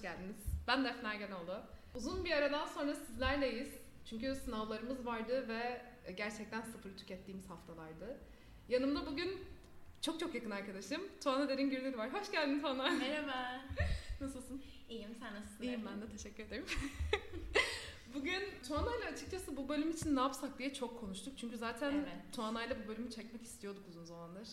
hoş 0.00 0.02
geldiniz. 0.02 0.36
Ben 0.66 0.84
Defne 0.84 1.08
Ergenoğlu. 1.08 1.62
Uzun 1.94 2.24
bir 2.24 2.30
aradan 2.30 2.66
sonra 2.66 2.94
sizlerleyiz. 2.94 3.68
Çünkü 4.04 4.34
sınavlarımız 4.34 5.06
vardı 5.06 5.48
ve 5.48 5.82
gerçekten 6.16 6.62
sıfır 6.62 6.96
tükettiğimiz 6.96 7.50
haftalardı. 7.50 8.18
Yanımda 8.68 9.06
bugün 9.06 9.38
çok 10.00 10.20
çok 10.20 10.34
yakın 10.34 10.50
arkadaşım 10.50 11.02
Tuana 11.24 11.48
Derin 11.48 11.70
Gürdür 11.70 11.94
var. 11.94 12.12
Hoş 12.12 12.30
geldin 12.30 12.60
Tuana. 12.60 12.90
Merhaba. 12.90 13.60
Nasılsın? 14.20 14.62
İyiyim, 14.88 15.16
sen 15.20 15.34
nasılsın? 15.34 15.62
İyiyim 15.62 15.86
ben 15.86 16.02
de 16.02 16.08
teşekkür 16.08 16.44
ederim. 16.44 16.66
Bugün 18.14 18.42
Tuana 18.68 18.96
ile 18.96 19.04
açıkçası 19.04 19.56
bu 19.56 19.68
bölüm 19.68 19.90
için 19.90 20.16
ne 20.16 20.20
yapsak 20.20 20.58
diye 20.58 20.74
çok 20.74 21.00
konuştuk. 21.00 21.38
Çünkü 21.38 21.56
zaten 21.56 21.92
Evet. 21.92 22.34
Tuana 22.34 22.64
ile 22.64 22.84
bu 22.84 22.88
bölümü 22.88 23.10
çekmek 23.10 23.42
istiyorduk 23.42 23.88
uzun 23.88 24.04
zamandır. 24.04 24.48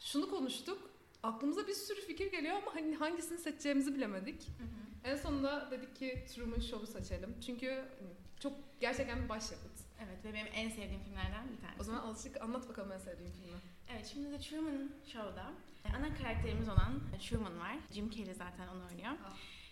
Şunu 0.00 0.30
konuştuk. 0.30 0.90
Aklımıza 1.22 1.66
bir 1.66 1.74
sürü 1.74 2.00
fikir 2.00 2.30
geliyor 2.30 2.56
ama 2.56 2.74
hani 2.74 2.94
hangisini 2.94 3.38
seçeceğimizi 3.38 3.94
bilemedik. 3.94 4.42
Hı 4.42 4.64
hı. 4.64 5.10
En 5.12 5.16
sonunda 5.16 5.70
dedik 5.70 5.96
ki 5.96 6.24
Truman 6.34 6.58
Show'u 6.60 6.86
seçelim. 6.86 7.36
Çünkü 7.46 7.66
hani, 7.68 8.10
çok 8.40 8.52
gerçekten 8.80 9.24
bir 9.24 9.28
başyapıt. 9.28 9.72
Evet 10.04 10.24
ve 10.24 10.34
benim 10.34 10.46
en 10.54 10.68
sevdiğim 10.68 11.00
filmlerden 11.02 11.48
bir 11.52 11.60
tanesi. 11.60 11.80
O 11.80 11.84
zaman 11.84 12.00
alışık 12.00 12.40
anlat 12.42 12.68
bakalım 12.68 12.92
en 12.92 12.98
sevdiğin 12.98 13.30
filmi. 13.30 13.58
Evet 13.92 14.10
şimdi 14.12 14.30
de 14.32 14.38
Truman 14.38 14.90
Show'da 15.06 15.52
e, 15.84 15.96
ana 15.96 16.14
karakterimiz 16.14 16.68
olan 16.68 17.00
Truman 17.28 17.58
var. 17.60 17.76
Jim 17.92 18.10
Carrey 18.10 18.34
zaten 18.34 18.68
onu 18.68 18.86
oynuyor. 18.90 19.12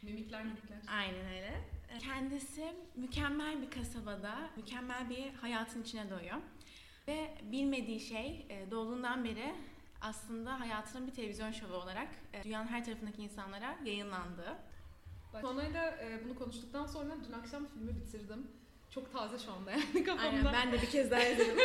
Mimikler 0.03 0.45
mimikler. 0.45 0.79
Aynen 0.89 1.27
öyle. 1.27 1.61
E, 1.95 1.99
Kendisi 1.99 2.75
mükemmel 2.97 3.63
bir 3.63 3.71
kasabada, 3.71 4.51
mükemmel 4.57 5.11
bir 5.11 5.35
hayatın 5.35 5.83
içine 5.83 6.11
doğuyor. 6.11 6.37
Ve 7.09 7.35
bilmediği 7.43 8.01
şey 8.01 8.47
e, 8.49 8.71
doğduğundan 8.71 9.25
beri 9.25 9.55
aslında 10.07 10.61
hayatının 10.61 11.07
bir 11.07 11.13
televizyon 11.13 11.53
şovu 11.53 11.75
olarak 11.75 12.09
e, 12.33 12.45
dünyanın 12.45 12.67
her 12.67 12.85
tarafındaki 12.85 13.23
insanlara 13.23 13.77
yayınlandığı. 13.85 14.57
Tuana'yla 15.41 15.91
e, 15.91 16.25
bunu 16.25 16.39
konuştuktan 16.39 16.87
sonra 16.87 17.15
dün 17.29 17.33
akşam 17.33 17.67
filmi 17.67 17.97
bitirdim. 17.97 18.47
Çok 18.91 19.13
taze 19.13 19.39
şu 19.39 19.53
anda 19.53 19.71
yani 19.71 20.05
kafamda. 20.05 20.29
Aynen 20.29 20.53
ben 20.53 20.73
de 20.73 20.83
bir 20.83 20.91
kez 20.91 21.11
daha 21.11 21.23
izledim 21.23 21.59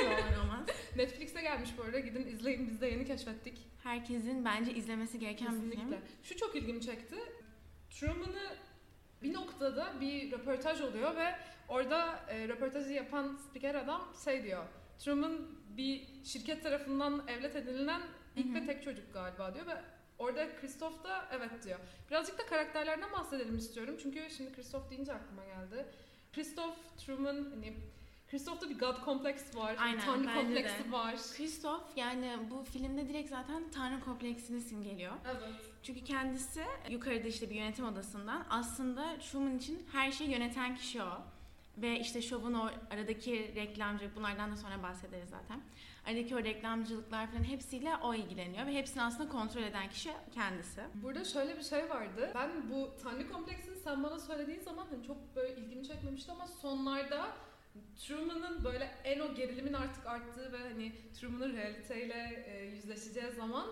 olmaz. 0.44 0.66
Netflix'e 0.96 1.42
gelmiş 1.42 1.70
bu 1.78 1.84
arada. 1.84 2.00
Gidin 2.00 2.28
izleyin 2.28 2.68
biz 2.68 2.82
de 2.82 2.88
yeni 2.88 3.06
keşfettik. 3.06 3.58
Herkesin 3.84 4.46
bence 4.46 4.74
izlemesi 4.74 5.20
gereken 5.20 5.72
bir 5.72 5.72
film. 5.72 5.96
Şu 6.24 6.38
çok 6.38 6.56
ilgimi 6.56 6.82
çekti. 6.82 7.16
Truman'ı 7.90 8.56
bir 9.24 9.34
noktada 9.34 9.94
bir 10.02 10.32
röportaj 10.32 10.82
oluyor 10.82 11.16
ve 11.16 11.36
orada 11.68 12.20
e, 12.30 12.48
röportajı 12.48 12.94
yapan 12.94 13.40
spiker 13.50 13.76
adam 13.76 14.02
şey 14.26 14.44
diyor. 14.44 14.64
Truman 15.00 15.38
bir 15.78 16.08
şirket 16.24 16.64
tarafından 16.64 17.24
evlat 17.28 17.56
edinilen 17.56 18.02
ilk 18.36 18.56
ve 18.56 18.66
tek 18.66 18.84
çocuk 18.84 19.14
galiba 19.14 19.54
diyor 19.54 19.68
ve 19.68 19.82
orada 20.20 20.56
Christoph 20.56 21.04
da 21.04 21.26
evet 21.32 21.64
diyor. 21.64 21.80
Birazcık 22.10 22.40
da 22.40 22.46
karakterlerden 22.46 23.12
bahsedelim 23.12 23.58
istiyorum. 23.58 23.98
Çünkü 24.02 24.30
şimdi 24.38 24.56
Christoph 24.56 24.90
deyince 24.90 25.14
aklıma 25.14 25.46
geldi. 25.46 25.86
Christoph, 26.34 26.76
Truman 26.98 27.36
hani 27.36 27.74
Christoph'ta 28.32 28.70
bir 28.70 28.80
God 28.80 29.02
kompleks 29.06 29.56
var. 29.56 29.76
Aynen, 29.80 30.00
Tanrı 30.00 30.34
kompleksi 30.34 30.86
de. 30.86 30.92
var. 30.92 31.16
Christoph 31.38 31.98
yani 31.98 32.38
bu 32.52 32.64
filmde 32.64 33.10
direkt 33.10 33.30
zaten 33.30 33.64
Tanrı 33.72 34.00
kompleksini 34.00 34.62
simgeliyor. 34.62 35.14
Evet. 35.26 35.54
Çünkü 35.84 36.04
kendisi 36.04 36.64
yukarıda 36.90 37.28
işte 37.28 37.50
bir 37.50 37.56
yönetim 37.56 37.86
odasından 37.86 38.46
aslında 38.50 39.20
Truman 39.20 39.58
için 39.58 39.88
her 39.92 40.12
şeyi 40.12 40.32
yöneten 40.32 40.76
kişi 40.76 41.04
o. 41.04 41.22
Ve 41.78 42.00
işte 42.00 42.22
şovun 42.22 42.54
o 42.54 42.70
aradaki 42.92 43.56
reklamcılık 43.56 44.16
bunlardan 44.16 44.52
da 44.52 44.56
sonra 44.56 44.84
bahsederiz 44.84 45.30
zaten. 45.30 45.62
Aradaki 46.08 46.36
o 46.36 46.44
reklamcılıklar 46.44 47.28
falan 47.28 47.44
hepsiyle 47.44 47.96
o 48.04 48.14
ilgileniyor 48.14 48.66
ve 48.66 48.74
hepsini 48.74 49.04
aslında 49.04 49.30
kontrol 49.30 49.64
eden 49.64 49.90
kişi 49.90 50.12
kendisi. 50.34 50.82
Burada 50.94 51.24
şöyle 51.24 51.58
bir 51.58 51.64
şey 51.64 51.90
vardı. 51.90 52.32
Ben 52.36 52.70
bu 52.70 52.92
Tanrı 53.04 53.32
kompleksini 53.32 53.76
sen 53.76 54.04
bana 54.04 54.20
söylediğin 54.20 54.60
zaman 54.60 54.88
hani 54.92 55.08
çok 55.08 55.36
böyle 55.36 55.56
ilgimi 55.56 55.88
çekmemişti 55.88 56.32
ama 56.32 56.48
sonlarda 56.48 57.28
Truman'ın 57.96 58.64
böyle 58.64 58.92
en 59.04 59.20
o 59.20 59.34
gerilimin 59.34 59.74
artık 59.74 60.06
arttığı 60.08 60.54
ve 60.54 60.58
hani 60.58 60.92
Truman'ın 61.20 61.54
realiteyle 61.58 62.46
e, 62.48 62.66
yüzleşeceği 62.66 63.32
zaman 63.32 63.66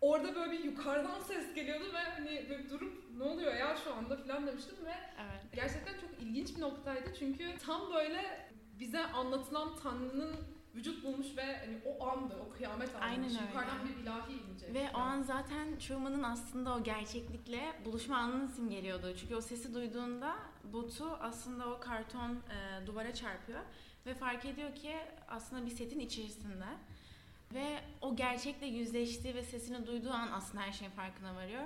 orada 0.00 0.34
böyle 0.34 0.52
bir 0.52 0.64
yukarıdan 0.64 1.20
ses 1.20 1.54
geliyordu 1.54 1.84
ve 1.94 1.98
hani 1.98 2.46
böyle 2.50 2.70
durup 2.70 3.04
ne 3.16 3.22
oluyor 3.24 3.54
ya 3.54 3.76
şu 3.84 3.94
anda 3.94 4.16
falan 4.16 4.46
demiştim 4.46 4.76
ve 4.84 4.94
Evet. 5.22 5.42
gerçekten 5.54 5.92
çok 5.92 6.10
ilginç 6.22 6.56
bir 6.56 6.60
noktaydı 6.60 7.08
çünkü 7.18 7.58
tam 7.66 7.92
böyle 7.94 8.50
bize 8.78 9.06
anlatılan 9.06 9.76
Tanrı'nın 9.82 10.36
vücut 10.74 11.04
bulmuş 11.04 11.36
ve 11.36 11.56
hani 11.58 11.80
o 11.84 12.06
andı, 12.06 12.34
o 12.48 12.52
kıyamet 12.52 12.94
anı. 12.94 13.04
Aynen 13.04 13.24
öyle. 13.24 13.40
Yukarıdan 13.46 13.88
bir 13.88 14.02
ilahi 14.02 14.32
inecek. 14.32 14.74
Ve 14.74 14.90
o 14.94 14.98
an 14.98 15.22
zaten 15.22 15.78
Truman'ın 15.78 16.22
aslında 16.22 16.74
o 16.74 16.82
gerçeklikle 16.82 17.72
buluşma 17.84 18.16
anını 18.16 18.48
simgeliyordu. 18.48 19.16
Çünkü 19.16 19.34
o 19.34 19.40
sesi 19.40 19.74
duyduğunda 19.74 20.36
botu 20.72 21.18
aslında 21.20 21.68
o 21.68 21.80
karton 21.80 22.30
e, 22.30 22.86
duvara 22.86 23.14
çarpıyor 23.14 23.60
ve 24.06 24.14
fark 24.14 24.44
ediyor 24.44 24.74
ki 24.74 24.96
aslında 25.28 25.66
bir 25.66 25.70
setin 25.70 26.00
içerisinde. 26.00 26.66
Ve 27.54 27.80
o 28.00 28.16
gerçekle 28.16 28.66
yüzleştiği 28.66 29.34
ve 29.34 29.42
sesini 29.42 29.86
duyduğu 29.86 30.10
an 30.10 30.28
aslında 30.32 30.64
her 30.64 30.72
şeyin 30.72 30.90
farkına 30.90 31.34
varıyor. 31.34 31.62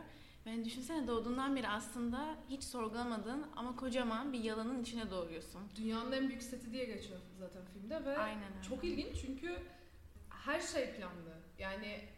Ve 0.49 0.53
hani 0.53 0.65
düşünsene 0.65 1.07
doğduğundan 1.07 1.57
beri 1.57 1.69
aslında 1.69 2.37
hiç 2.51 2.65
sorgulamadığın 2.65 3.47
ama 3.57 3.77
kocaman 3.77 4.33
bir 4.33 4.45
yalanın 4.45 4.83
içine 4.83 5.11
doğuyorsun. 5.11 5.61
Dünyanın 5.77 6.13
en 6.13 6.29
büyük 6.29 6.43
seti 6.43 6.73
diye 6.73 6.85
geçiyor 6.85 7.19
zaten 7.39 7.63
filmde 7.65 8.05
ve 8.05 8.19
Aynen 8.19 8.53
öyle. 8.53 8.63
çok 8.69 8.85
ilginç 8.85 9.17
çünkü 9.27 9.57
her 10.29 10.61
şey 10.61 10.93
planlı. 10.93 11.35
Yani 11.59 12.09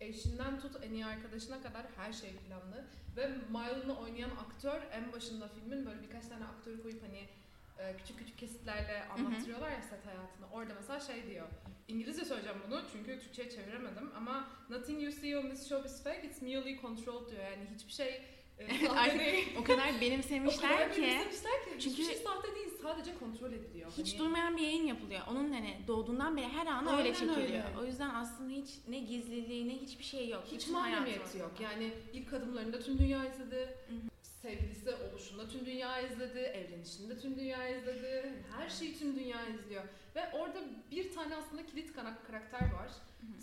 eşinden 0.00 0.60
tut 0.60 0.76
en 0.84 0.92
iyi 0.92 1.06
arkadaşına 1.06 1.62
kadar 1.62 1.86
her 1.96 2.12
şey 2.12 2.36
planlı. 2.36 2.84
Ve 3.16 3.28
Mile'ını 3.28 3.98
oynayan 3.98 4.30
aktör 4.30 4.82
en 4.92 5.12
başında 5.12 5.48
filmin 5.48 5.86
böyle 5.86 6.02
birkaç 6.02 6.26
tane 6.26 6.44
aktörü 6.44 6.82
koyup 6.82 7.02
hani 7.02 7.28
e, 7.78 7.96
küçük 7.96 8.18
küçük 8.18 8.38
kesitlerle 8.38 9.04
anlattırıyorlar 9.04 9.70
ya 9.70 9.82
set 9.82 10.06
hayatını. 10.06 10.46
Orada 10.52 10.74
mesela 10.80 11.00
şey 11.00 11.26
diyor. 11.26 11.46
İngilizce 11.88 12.24
söyleyeceğim 12.24 12.58
bunu 12.68 12.80
çünkü 12.92 13.20
Türkçe'ye 13.20 13.50
çeviremedim 13.50 14.10
ama 14.16 14.48
Nothing 14.70 15.02
you 15.02 15.12
see 15.12 15.38
on 15.38 15.50
this 15.50 15.68
show 15.68 15.88
is 15.88 16.02
fake, 16.04 16.26
it's 16.26 16.42
merely 16.42 16.80
controlled 16.80 17.30
diyor. 17.30 17.42
Yani 17.44 17.66
hiçbir 17.74 17.92
şey 17.92 18.22
e, 18.58 18.88
Artık 18.88 18.88
o 18.90 18.94
kadar 18.94 19.60
O 19.60 19.64
kadar 19.64 20.00
benimsemişler 20.00 20.92
ki 20.94 21.02
benimsemişler 21.02 21.64
ki 21.64 21.70
Çünkü- 21.70 21.86
hiçbir 21.90 22.04
şey 22.04 22.14
sahte 22.14 22.54
değil 22.54 22.68
sadece 22.82 23.18
kontrol 23.18 23.52
ediliyor. 23.52 23.90
Hiç 23.98 24.12
Hani- 24.12 24.18
durmayan 24.18 24.56
bir 24.56 24.62
yayın 24.62 24.86
yapılıyor. 24.86 25.20
Onun 25.30 25.52
hani 25.52 25.76
doğduğundan 25.88 26.36
beri 26.36 26.48
her 26.48 26.66
an 26.66 26.86
Aynen 26.86 26.98
öyle 26.98 27.12
çekiliyor. 27.14 27.36
öyle. 27.36 27.64
O 27.80 27.84
yüzden 27.84 28.10
aslında 28.14 28.50
hiç 28.54 28.68
ne 28.88 28.98
gizliliği 28.98 29.68
ne 29.68 29.72
hiçbir 29.74 30.04
şey 30.04 30.28
yok. 30.28 30.44
Hiç 30.52 30.68
mahremiyeti 30.68 31.38
yok. 31.38 31.52
Yani 31.60 31.92
ilk 32.12 32.32
adımlarında 32.32 32.80
tüm 32.80 32.98
dünya 32.98 33.24
izledi. 33.32 33.56
Hı 33.88 33.92
hı. 33.94 34.15
Sevgilisi 34.46 34.94
oluşunda 34.94 35.48
tüm 35.48 35.66
dünya 35.66 36.00
izledi. 36.00 36.38
Evlenişinde 36.38 37.18
tüm 37.18 37.36
dünya 37.36 37.68
izledi. 37.68 38.32
Her 38.56 38.68
şeyi 38.68 38.98
tüm 38.98 39.16
dünya 39.16 39.46
izliyor. 39.46 39.84
Ve 40.16 40.32
orada 40.32 40.58
bir 40.90 41.14
tane 41.14 41.36
aslında 41.36 41.66
kilit 41.66 41.92
karakter 42.26 42.60
var. 42.60 42.90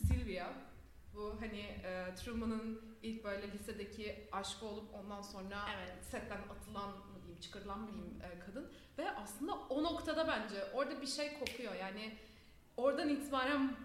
Sylvia. 0.08 0.54
Bu 1.16 1.36
hani 1.40 1.60
e, 1.60 2.16
Truman'ın 2.16 2.82
ilk 3.04 3.24
böyle 3.24 3.52
lisedeki 3.52 4.28
aşkı 4.32 4.66
olup 4.66 4.94
ondan 4.94 5.22
sonra 5.22 5.66
Evet. 5.78 6.06
setten 6.06 6.42
atılan 6.50 6.90
mı 6.90 7.22
diyeyim, 7.24 7.42
çıkarılan 7.42 7.80
mı 7.80 7.88
diyeyim 7.88 8.22
e, 8.22 8.40
kadın. 8.40 8.72
Ve 8.98 9.12
aslında 9.12 9.54
o 9.54 9.84
noktada 9.84 10.28
bence 10.28 10.64
orada 10.74 11.02
bir 11.02 11.08
şey 11.08 11.40
kopuyor. 11.40 11.76
Yani 11.76 12.18
oradan 12.78 13.10
itibaren 13.10 13.76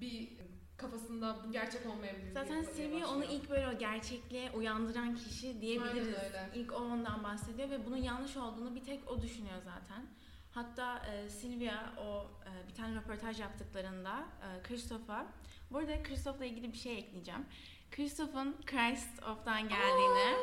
bir 0.00 0.28
kafasında 0.76 1.36
bu 1.46 1.52
gerçek 1.52 1.86
olmayabilir. 1.86 2.32
Zaten 2.32 2.62
Sylvia 2.62 3.08
onu 3.08 3.24
ilk 3.24 3.50
böyle 3.50 3.68
o 3.68 3.78
gerçekliğe 3.78 4.50
uyandıran 4.50 5.14
kişi 5.14 5.60
diyebiliriz. 5.60 6.06
Aynen 6.08 6.24
öyle. 6.24 6.50
İlk 6.54 6.72
o 6.72 6.76
ondan 6.76 7.24
bahsediyor 7.24 7.70
ve 7.70 7.86
bunun 7.86 7.96
yanlış 7.96 8.36
olduğunu 8.36 8.74
bir 8.74 8.84
tek 8.84 9.10
o 9.10 9.22
düşünüyor 9.22 9.58
zaten. 9.64 10.06
Hatta 10.52 10.98
e, 11.06 11.28
Sylvia 11.30 11.92
o 11.98 12.26
e, 12.46 12.68
bir 12.68 12.74
tane 12.74 12.96
röportaj 12.96 13.40
yaptıklarında 13.40 14.18
e, 14.18 14.62
Christoph'a 14.62 15.26
bu 15.70 15.78
arada 15.78 16.02
Christoph'la 16.02 16.44
ilgili 16.44 16.72
bir 16.72 16.78
şey 16.78 16.98
ekleyeceğim. 16.98 17.46
Christoph'un 17.90 18.56
Christ 18.66 19.22
of'tan 19.22 19.68
geldiğini 19.68 20.36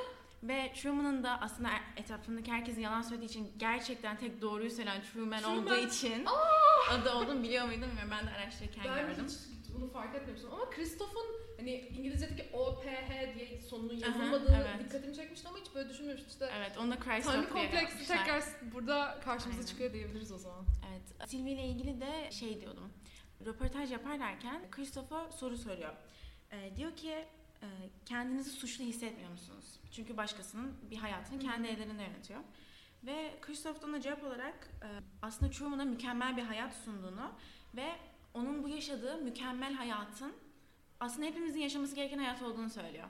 ve 0.43 0.73
Truman'ın 0.75 1.23
da 1.23 1.41
aslında 1.41 1.69
etrafındaki 1.97 2.51
herkesin 2.51 2.81
yalan 2.81 3.01
söylediği 3.01 3.29
için 3.29 3.51
gerçekten 3.57 4.17
tek 4.17 4.41
doğruyu 4.41 4.69
söyleyen 4.71 5.01
Truman, 5.13 5.39
Truman. 5.41 5.57
olduğu 5.63 5.75
için 5.75 6.25
adı 6.91 7.11
olduğunu 7.13 7.43
biliyor 7.43 7.65
muydum 7.65 7.89
ve 8.05 8.11
ben 8.11 8.27
de 8.27 8.31
araştırırken 8.31 8.83
Ben 8.85 9.07
gördüm. 9.07 9.25
hiç 9.27 9.52
bunu 9.75 9.87
fark 9.87 10.15
etmemiştim 10.15 10.51
ama 10.53 10.69
Christoph'un 10.69 11.25
hani 11.57 11.71
İngilizce'deki 11.71 12.57
OPH 12.57 13.35
diye 13.35 13.61
sonunun 13.61 14.01
Aha, 14.01 14.07
yazılmadığı 14.07 14.55
evet. 14.55 14.85
dikkatimi 14.85 15.15
çekmişti 15.15 15.47
ama 15.47 15.57
hiç 15.57 15.75
böyle 15.75 15.89
düşünmemiştim. 15.89 16.29
İşte 16.29 16.49
Evet, 16.57 16.77
onu 16.77 16.91
da 16.91 16.99
Christ 16.99 17.27
Tanrı 17.27 17.49
kompleksi 17.49 18.07
tekrar 18.07 18.43
burada 18.73 19.19
karşımıza 19.25 19.59
Aynen. 19.59 19.67
çıkıyor 19.67 19.93
diyebiliriz 19.93 20.31
o 20.31 20.37
zaman. 20.37 20.65
Evet. 20.91 21.29
Sylvie 21.29 21.53
ile 21.53 21.65
ilgili 21.65 22.01
de 22.01 22.31
şey 22.31 22.61
diyordum. 22.61 22.93
Röportaj 23.45 23.91
yaparlarken 23.91 24.71
Christopher 24.71 25.31
soru 25.31 25.57
soruyor. 25.57 25.93
Ee, 26.51 26.75
diyor 26.75 26.95
ki 26.95 27.09
e, 27.61 27.67
kendinizi 28.05 28.49
suçlu 28.49 28.83
hissetmiyor 28.83 29.31
musunuz? 29.31 29.79
Çünkü 29.91 30.17
başkasının 30.17 30.75
bir 30.91 30.97
hayatını 30.97 31.39
kendi 31.39 31.67
ellerinde 31.67 32.03
yönetiyor. 32.03 32.39
Ve 33.03 33.33
Christoph 33.41 33.81
da 33.81 33.85
ona 33.85 34.01
cevap 34.01 34.23
olarak 34.23 34.69
e, 34.83 34.87
aslında 35.21 35.51
Truman'a 35.51 35.85
mükemmel 35.85 36.37
bir 36.37 36.43
hayat 36.43 36.73
sunduğunu 36.73 37.31
ve 37.75 37.89
onun 38.33 38.63
bu 38.63 38.69
yaşadığı 38.69 39.17
mükemmel 39.17 39.73
hayatın 39.73 40.33
aslında 40.99 41.27
hepimizin 41.27 41.59
yaşaması 41.59 41.95
gereken 41.95 42.17
hayat 42.17 42.41
olduğunu 42.41 42.69
söylüyor. 42.69 43.07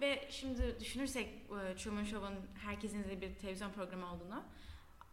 Ve 0.00 0.28
şimdi 0.30 0.76
düşünürsek 0.80 1.28
e, 1.28 1.76
Truman 1.76 2.04
Show'un 2.04 2.34
herkesin 2.66 2.98
izlediği 3.00 3.20
bir 3.30 3.34
televizyon 3.38 3.70
programı 3.72 4.12
olduğunu 4.12 4.42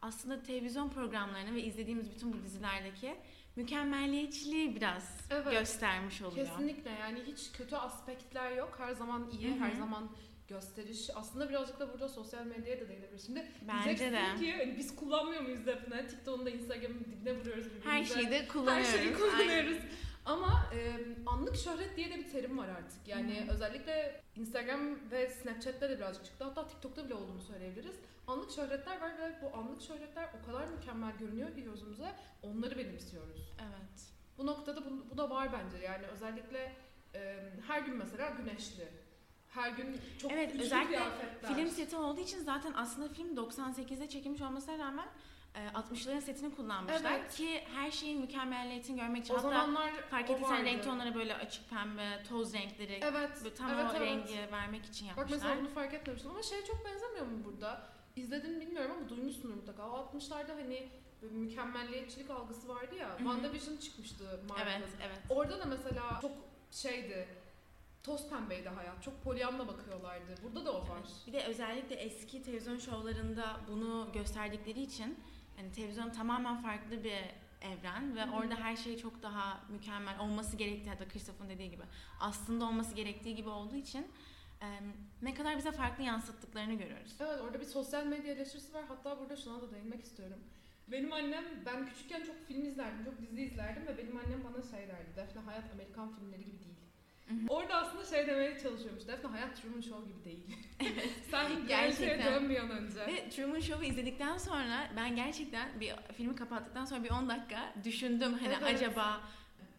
aslında 0.01 0.43
televizyon 0.43 0.89
programlarını 0.89 1.55
ve 1.55 1.63
izlediğimiz 1.63 2.11
bütün 2.15 2.33
bu 2.33 2.43
dizilerdeki 2.43 3.15
mükemmelliyetçiliği 3.55 4.75
biraz 4.75 5.17
Evet. 5.29 5.51
göstermiş 5.51 6.21
oluyor. 6.21 6.47
Kesinlikle 6.47 6.89
yani 6.91 7.19
hiç 7.27 7.51
kötü 7.51 7.75
aspektler 7.75 8.51
yok. 8.51 8.75
Her 8.77 8.91
zaman 8.93 9.29
iyi, 9.31 9.51
Hı 9.51 9.55
hı. 9.55 9.59
her 9.59 9.71
zaman 9.71 10.09
gösteriş. 10.49 11.09
Aslında 11.15 11.49
birazcık 11.49 11.79
da 11.79 11.93
burada 11.93 12.09
sosyal 12.09 12.45
medyaya 12.45 12.79
da 12.79 12.89
değinebiliriz. 12.89 13.25
Şimdi 13.25 13.47
Bence 13.67 14.11
de. 14.11 14.35
ki 14.39 14.51
hani 14.57 14.77
biz 14.77 14.95
kullanmıyor 14.95 15.41
muyuz 15.41 15.65
Defne? 15.65 16.07
TikTok'un 16.07 16.45
da 16.45 16.49
Instagram'ın 16.49 16.99
dibine 16.99 17.39
vuruyoruz 17.39 17.65
birbirimize. 17.65 17.89
Her 17.89 18.03
şeyi 18.03 18.31
de 18.31 18.39
Her 18.39 18.47
kullanıyoruz. 18.47 18.91
şeyi 18.91 19.01
Aynen. 19.07 19.17
kullanıyoruz. 19.17 19.77
Ama 20.25 20.69
e, 20.73 20.97
anlık 21.25 21.55
şöhret 21.55 21.97
diye 21.97 22.09
de 22.09 22.17
bir 22.17 22.29
terim 22.29 22.57
var 22.57 22.69
artık. 22.69 23.07
Yani 23.07 23.41
hı. 23.47 23.53
özellikle 23.53 24.21
Instagram 24.35 25.11
ve 25.11 25.29
Snapchat'te 25.29 25.89
de 25.89 25.97
birazcık 25.97 26.25
çıktı. 26.25 26.43
Hatta 26.43 26.67
TikTok'ta 26.67 27.05
bile 27.05 27.13
olduğunu 27.13 27.41
söyleyebiliriz. 27.41 27.95
Anlık 28.27 28.51
şöhretler 28.51 29.01
var 29.01 29.17
ve 29.17 29.35
bu 29.41 29.57
anlık 29.57 29.81
şöhretler 29.81 30.29
o 30.41 30.45
kadar 30.45 30.67
mükemmel 30.67 31.17
görünüyor 31.17 31.55
ki 31.55 31.63
gözümüze. 31.63 32.15
Onları 32.43 32.77
benimsiyoruz. 32.77 33.51
Evet. 33.61 34.01
Bu 34.37 34.45
noktada 34.45 34.85
bu, 34.85 35.05
bu 35.11 35.17
da 35.17 35.29
var 35.29 35.49
bence. 35.53 35.85
Yani 35.85 36.05
özellikle 36.07 36.75
e, 37.15 37.35
her 37.67 37.81
gün 37.81 37.95
mesela 37.95 38.29
güneşli. 38.29 38.87
Her 39.49 39.69
gün 39.69 39.97
çok 40.21 40.31
Evet, 40.31 40.55
özellikle. 40.55 40.99
Film 41.55 41.67
seti 41.67 41.95
olduğu 41.97 42.21
için 42.21 42.39
zaten 42.39 42.73
aslında 42.75 43.09
film 43.09 43.35
98'de 43.37 44.09
çekilmiş 44.09 44.41
olmasına 44.41 44.79
rağmen 44.79 45.07
e, 45.55 45.67
60'ların 45.67 46.21
setini 46.21 46.55
kullanmışlar 46.55 47.11
Evet. 47.19 47.35
ki 47.35 47.63
her 47.75 47.91
şeyin 47.91 48.21
mükemmelliyetini 48.21 48.99
görmek 48.99 49.23
için 49.23 49.33
o 49.33 49.37
hatta 49.37 49.49
zamanlar 49.49 49.91
fark 50.09 50.29
ettiysen 50.29 50.65
renk 50.65 50.83
tonları 50.83 51.15
böyle 51.15 51.35
açık 51.35 51.69
pembe, 51.69 52.23
toz 52.29 52.53
renkleri 52.53 52.99
Evet. 53.03 53.29
böyle 53.43 53.55
tam 53.55 53.69
evet, 53.73 53.85
o 53.93 53.97
evet. 53.97 54.01
rengi 54.01 54.51
vermek 54.51 54.85
için 54.85 55.07
Bak 55.07 55.17
yapmışlar. 55.17 55.37
mesela 55.37 55.61
bunu 55.61 55.69
fark 55.69 55.93
etmemiştim 55.93 56.31
ama 56.31 56.43
şeye 56.43 56.65
çok 56.65 56.85
benzemiyor 56.85 57.25
mu 57.25 57.43
burada? 57.45 57.87
İzledin 58.15 58.51
mi 58.51 58.61
bilmiyorum 58.61 58.95
ama 58.99 59.09
duymuşsundur 59.09 59.55
mutlaka. 59.55 59.89
O 59.89 60.09
60'larda 60.13 60.53
hani 60.53 60.89
mükemmelliyetçilik 61.31 62.29
algısı 62.29 62.67
vardı 62.67 62.95
ya. 62.95 63.09
hı. 63.13 63.17
WandaVision 63.17 63.77
çıkmıştı 63.77 64.23
Marvel'ın. 64.49 64.71
evet, 64.71 64.89
evet. 65.05 65.19
Orada 65.29 65.59
da 65.59 65.65
mesela 65.65 66.19
çok 66.21 66.31
şeydi. 66.71 67.27
Toz 68.03 68.29
pembeydi 68.29 68.69
hayat. 68.69 69.03
Çok 69.03 69.23
polyanla 69.23 69.67
bakıyorlardı. 69.67 70.35
Burada 70.43 70.65
da 70.65 70.71
o 70.73 70.89
var. 70.89 71.01
Bir 71.27 71.33
de 71.33 71.43
özellikle 71.45 71.95
eski 71.95 72.43
televizyon 72.43 72.77
şovlarında 72.77 73.59
bunu 73.67 74.09
gösterdikleri 74.13 74.81
için 74.81 75.19
yani 75.57 75.71
televizyon 75.71 76.09
tamamen 76.09 76.61
farklı 76.61 77.03
bir 77.03 77.13
evren 77.61 78.15
ve 78.15 78.21
Hı 78.21 78.31
hı. 78.31 78.35
orada 78.35 78.55
her 78.55 78.75
şey 78.75 78.97
çok 78.97 79.23
daha 79.23 79.59
mükemmel 79.69 80.19
olması 80.19 80.57
gerektiği 80.57 80.89
hatta 80.89 81.07
Christoph'un 81.07 81.49
dediği 81.49 81.69
gibi 81.71 81.83
aslında 82.19 82.65
olması 82.65 82.95
gerektiği 82.95 83.35
gibi 83.35 83.49
olduğu 83.49 83.75
için 83.75 84.07
e, 84.61 84.67
ne 85.21 85.33
kadar 85.33 85.57
bize 85.57 85.71
farklı 85.71 86.03
yansıttıklarını 86.03 86.73
görüyoruz. 86.73 87.15
Evet 87.19 87.41
orada 87.41 87.59
bir 87.59 87.65
sosyal 87.65 88.05
medya 88.05 88.33
eleştirisi 88.33 88.73
var. 88.73 88.83
Hatta 88.87 89.19
burada 89.19 89.35
şuna 89.35 89.61
da 89.61 89.71
değinmek 89.71 90.03
istiyorum. 90.03 90.39
Benim 90.87 91.13
annem, 91.13 91.45
ben 91.65 91.85
küçükken 91.85 92.23
çok 92.23 92.35
film 92.47 92.65
izlerdim, 92.65 93.05
çok 93.05 93.21
dizi 93.21 93.41
izlerdim 93.41 93.87
ve 93.87 93.97
benim 93.97 94.17
annem 94.17 94.43
bana 94.43 94.61
şey 94.61 94.87
derdi. 94.87 95.15
Defne 95.15 95.41
hayat 95.41 95.71
Amerikan 95.73 96.15
filmleri 96.15 96.45
gibi 96.45 96.59
değil. 96.59 96.75
Orada 97.49 97.75
aslında 97.75 98.05
şey 98.05 98.27
demeye 98.27 98.59
çalışıyormuş. 98.59 99.07
Defne 99.07 99.29
hayat 99.29 99.61
Truman 99.61 99.81
Show 99.81 100.07
gibi 100.07 100.23
değil. 100.25 100.43
Sen 101.31 101.67
Gerçekten. 101.67 102.33
dön 102.33 102.49
bir 102.49 102.59
an 102.59 102.69
önce. 102.69 102.99
Ve 103.07 103.29
Truman 103.29 103.59
Show'u 103.59 103.83
izledikten 103.89 104.37
sonra 104.37 104.87
ben 104.95 105.15
gerçekten 105.15 105.79
bir 105.79 105.93
filmi 106.17 106.35
kapattıktan 106.35 106.85
sonra 106.85 107.03
bir 107.03 107.09
10 107.09 107.29
dakika 107.29 107.73
düşündüm 107.83 108.33
hani 108.33 108.53
Evet. 108.63 108.75
acaba 108.75 109.21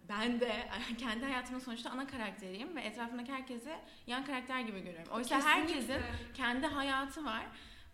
ben 0.08 0.40
de 0.40 0.52
kendi 0.98 1.24
hayatımın 1.24 1.60
sonuçta 1.60 1.90
ana 1.90 2.06
karakteriyim 2.06 2.76
ve 2.76 2.80
etrafımdaki 2.80 3.32
herkesi 3.32 3.70
yan 4.06 4.24
karakter 4.24 4.60
gibi 4.60 4.80
görüyorum. 4.84 5.12
Oysa 5.12 5.36
Kesinlikle. 5.36 5.74
herkesin 5.74 6.00
kendi 6.34 6.66
hayatı 6.66 7.24
var. 7.24 7.42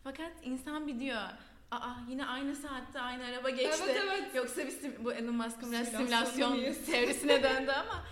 Fakat 0.04 0.32
insan 0.42 0.86
bir 0.86 0.98
diyor, 1.00 1.22
aa 1.70 1.90
yine 2.08 2.26
aynı 2.26 2.56
saatte 2.56 3.00
aynı 3.00 3.24
araba 3.26 3.50
geçti. 3.50 3.82
Evet 3.84 3.96
evet. 4.04 4.34
Yoksa 4.34 4.62
sim- 4.62 5.04
bu 5.04 5.12
Elon 5.12 5.34
Musk'ın 5.34 5.72
biraz 5.72 5.88
simülasyon 5.88 6.52
mıyız? 6.56 6.86
teorisine 6.86 7.42
döndü 7.42 7.70
ama 7.70 8.04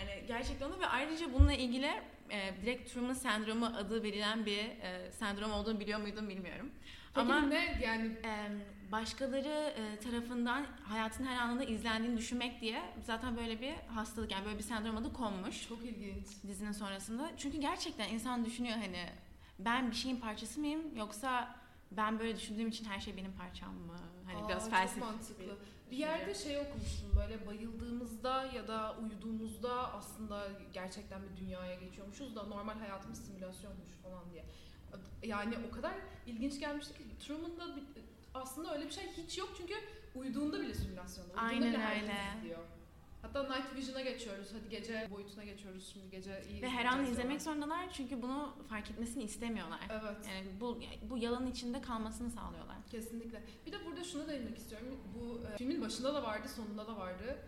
yani 0.00 0.26
gerçekten 0.28 0.66
onu 0.66 0.80
ve 0.80 0.86
ayrıca 0.86 1.32
bununla 1.32 1.52
ilgili 1.52 1.90
e, 2.30 2.54
direkt 2.62 2.92
Truman 2.92 3.12
sendromu 3.12 3.66
adı 3.66 4.02
verilen 4.02 4.46
bir 4.46 4.58
e, 4.58 5.12
sendrom 5.12 5.52
olduğunu 5.52 5.80
biliyor 5.80 6.00
muydum 6.00 6.28
bilmiyorum. 6.28 6.70
Peki 7.14 7.20
ama 7.20 7.40
ne 7.40 7.80
yani 7.84 8.06
e, 8.24 8.48
başkaları 8.92 9.74
e, 9.76 9.98
tarafından 9.98 10.66
hayatın 10.84 11.24
her 11.24 11.36
anında 11.36 11.64
izlendiğini 11.64 12.16
düşünmek 12.16 12.60
diye 12.60 12.82
zaten 13.02 13.36
böyle 13.36 13.60
bir 13.60 13.72
hastalık 13.94 14.32
yani 14.32 14.44
böyle 14.44 14.58
bir 14.58 14.62
sendrom 14.62 14.96
adı 14.96 15.12
konmuş 15.12 15.68
çok 15.68 15.84
ilginç. 15.84 16.26
dizinin 16.46 16.72
sonrasında. 16.72 17.30
Çünkü 17.36 17.60
gerçekten 17.60 18.08
insan 18.08 18.44
düşünüyor 18.44 18.76
hani 18.76 19.06
ben 19.58 19.90
bir 19.90 19.96
şeyin 19.96 20.16
parçası 20.16 20.60
mıyım 20.60 20.96
yoksa 20.96 21.56
ben 21.90 22.18
böyle 22.18 22.36
düşündüğüm 22.36 22.68
için 22.68 22.84
her 22.84 23.00
şey 23.00 23.16
benim 23.16 23.32
parçam 23.32 23.74
mı? 23.74 23.96
Hani 24.26 24.44
Aa, 24.44 24.48
biraz 24.48 24.62
çok 24.62 24.70
felsefik 24.72 25.02
mantıklı. 25.02 25.56
Bir 25.94 25.98
yerde 25.98 26.34
şey 26.34 26.58
okumuştum 26.58 27.10
böyle 27.16 27.46
bayıldığımızda 27.46 28.44
ya 28.44 28.68
da 28.68 28.96
uyuduğumuzda 29.02 29.92
aslında 29.92 30.48
gerçekten 30.72 31.20
bir 31.22 31.36
dünyaya 31.40 31.74
geçiyormuşuz 31.74 32.36
da 32.36 32.42
normal 32.42 32.78
hayatımız 32.78 33.26
simülasyonmuş 33.26 33.88
falan 34.02 34.30
diye. 34.30 34.44
Yani 35.22 35.54
o 35.70 35.74
kadar 35.74 35.92
ilginç 36.26 36.60
gelmişti 36.60 36.94
ki 36.94 37.04
Truman'da 37.26 37.64
aslında 38.34 38.74
öyle 38.74 38.86
bir 38.86 38.90
şey 38.90 39.04
hiç 39.16 39.38
yok 39.38 39.50
çünkü 39.58 39.74
uyuduğunda 40.14 40.60
bile 40.60 40.74
simülasyonda. 40.74 41.28
Uyuduğunda 41.32 41.46
Aynen 41.46 41.74
bile 41.74 42.02
öyle. 42.02 42.38
izliyor. 42.38 42.58
Hatta 43.24 43.42
Night 43.42 43.76
Vision'a 43.76 44.00
geçiyoruz. 44.00 44.48
Hadi 44.52 44.68
gece 44.68 45.08
boyutuna 45.10 45.44
geçiyoruz. 45.44 45.90
Şimdi 45.92 46.10
gece 46.10 46.44
iyi 46.50 46.62
Ve 46.62 46.68
her 46.68 46.84
an 46.84 47.06
izlemek 47.06 47.42
zorundalar 47.42 47.92
çünkü 47.92 48.22
bunu 48.22 48.54
fark 48.68 48.90
etmesini 48.90 49.22
istemiyorlar. 49.22 49.80
Evet. 49.90 50.16
Yani 50.28 50.46
bu 50.60 50.80
bu 51.10 51.18
yalan 51.18 51.46
içinde 51.46 51.82
kalmasını 51.82 52.30
sağlıyorlar. 52.30 52.76
Kesinlikle. 52.90 53.42
Bir 53.66 53.72
de 53.72 53.86
burada 53.86 54.04
şunu 54.04 54.28
değinmek 54.28 54.58
istiyorum. 54.58 54.88
Bu 55.14 55.40
e, 55.46 55.56
filmin 55.56 55.80
başında 55.80 56.14
da 56.14 56.22
vardı, 56.22 56.48
sonunda 56.48 56.86
da 56.86 56.96
vardı. 56.96 57.38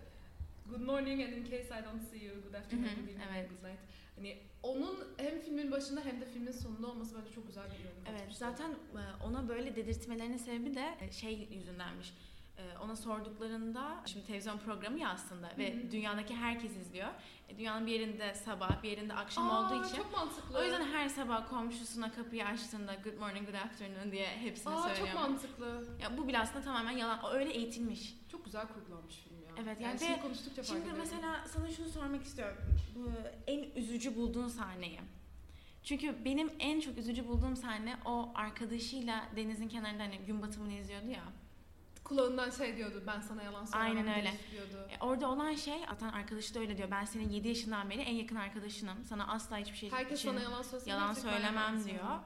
Good 0.70 0.80
morning 0.80 1.22
and 1.22 1.32
in 1.32 1.44
case 1.44 1.80
I 1.80 1.84
don't 1.84 2.02
see 2.10 2.24
you, 2.24 2.42
good 2.42 2.54
afternoon, 2.54 2.88
good 2.88 3.08
evening, 3.08 3.20
evet. 3.32 3.50
good 3.50 3.70
night. 3.70 3.80
Hani 4.16 4.38
onun 4.62 4.98
hem 5.16 5.40
filmin 5.40 5.70
başında 5.70 6.00
hem 6.00 6.20
de 6.20 6.24
filmin 6.24 6.52
sonunda 6.52 6.86
olması 6.86 7.16
bence 7.18 7.34
çok 7.34 7.46
güzel 7.46 7.64
bir 7.64 7.84
yorum 7.84 8.02
Evet 8.10 8.32
zaten 8.32 8.70
e, 8.70 9.24
ona 9.24 9.48
böyle 9.48 9.76
dedirtmelerinin 9.76 10.36
sebebi 10.36 10.74
de 10.74 10.94
e, 11.00 11.10
şey 11.10 11.48
yüzündenmiş. 11.52 12.12
E, 12.58 12.78
Ona 12.78 12.96
sorduklarında 12.96 14.02
şimdi 14.06 14.26
televizyon 14.26 14.58
programı 14.58 14.98
ya 14.98 15.08
aslında 15.10 15.52
ve 15.58 15.74
Hı 15.74 15.86
hı. 15.86 15.90
dünyadaki 15.90 16.34
herkes 16.36 16.76
izliyor. 16.76 17.08
E, 17.48 17.58
Dünyanın 17.58 17.86
bir 17.86 17.92
yerinde 17.92 18.34
sabah, 18.34 18.82
bir 18.82 18.90
yerinde 18.90 19.14
akşam 19.14 19.50
Aa, 19.50 19.60
olduğu 19.66 19.84
için 19.84 19.96
çok 19.96 20.12
mantıklı. 20.12 20.58
o 20.58 20.62
yüzden 20.62 20.84
her 20.84 21.08
sabah 21.08 21.48
komşusuna 21.48 22.12
kapıyı 22.12 22.46
açtığında 22.46 22.94
good 22.94 23.18
morning, 23.18 23.46
good 23.46 23.54
afternoon 23.54 24.12
diye 24.12 24.26
hepsine 24.26 24.72
Aa, 24.74 24.88
çok 24.88 24.96
söylüyor. 24.96 25.14
mantıklı. 25.14 25.84
Ya 26.02 26.18
bu 26.18 26.28
bile 26.28 26.38
aslında 26.38 26.64
tamamen 26.64 26.90
yalan. 26.92 27.22
O 27.24 27.30
öyle 27.30 27.50
eğitilmiş. 27.50 28.14
Çok 28.32 28.44
güzel 28.44 28.66
kurgulanmış 28.68 29.16
film 29.16 29.42
ya. 29.42 29.50
Evet, 29.56 29.80
yani, 29.80 29.82
yani 29.82 29.98
şimdi 29.98 30.20
konuştukça 30.20 30.62
fark 30.62 30.82
Şimdi 30.84 30.98
mesela 30.98 31.44
sana 31.46 31.68
şunu 31.70 31.88
sormak 31.88 32.22
istiyorum. 32.22 32.56
Bu 32.94 33.10
en 33.46 33.62
üzücü 33.80 34.16
bulduğun 34.16 34.48
sahneyi. 34.48 35.00
Çünkü 35.82 36.24
benim 36.24 36.50
en 36.58 36.80
çok 36.80 36.98
üzücü 36.98 37.28
bulduğum 37.28 37.56
sahne 37.56 37.96
o 38.04 38.32
arkadaşıyla 38.34 39.24
denizin 39.36 39.68
kenarında 39.68 40.02
hani 40.02 40.18
gün 40.18 40.42
batımını 40.42 40.72
izliyordu 40.72 41.06
ya. 41.10 41.22
Kulağından 42.08 42.50
şey 42.50 42.76
diyordu 42.76 43.02
ben 43.06 43.20
sana 43.20 43.42
yalan 43.42 43.64
söylemem 43.64 43.96
Aynen 43.96 44.16
öyle. 44.18 44.32
diyordu. 44.52 44.88
E, 44.90 45.04
orada 45.04 45.28
olan 45.30 45.54
şey 45.54 45.78
zaten 45.90 46.08
arkadaşı 46.08 46.54
da 46.54 46.58
öyle 46.58 46.78
diyor. 46.78 46.90
Ben 46.90 47.04
senin 47.04 47.30
7 47.30 47.48
yaşından 47.48 47.90
beri 47.90 48.00
en 48.00 48.14
yakın 48.14 48.36
arkadaşınım. 48.36 49.04
Sana 49.04 49.28
asla 49.28 49.58
hiçbir 49.58 49.76
şey 49.76 49.90
Herkes 49.90 50.18
için 50.18 50.28
sana 50.28 50.40
yalan 50.40 50.64
yalan 50.86 51.12
söylemem 51.12 51.84
diyor. 51.84 52.18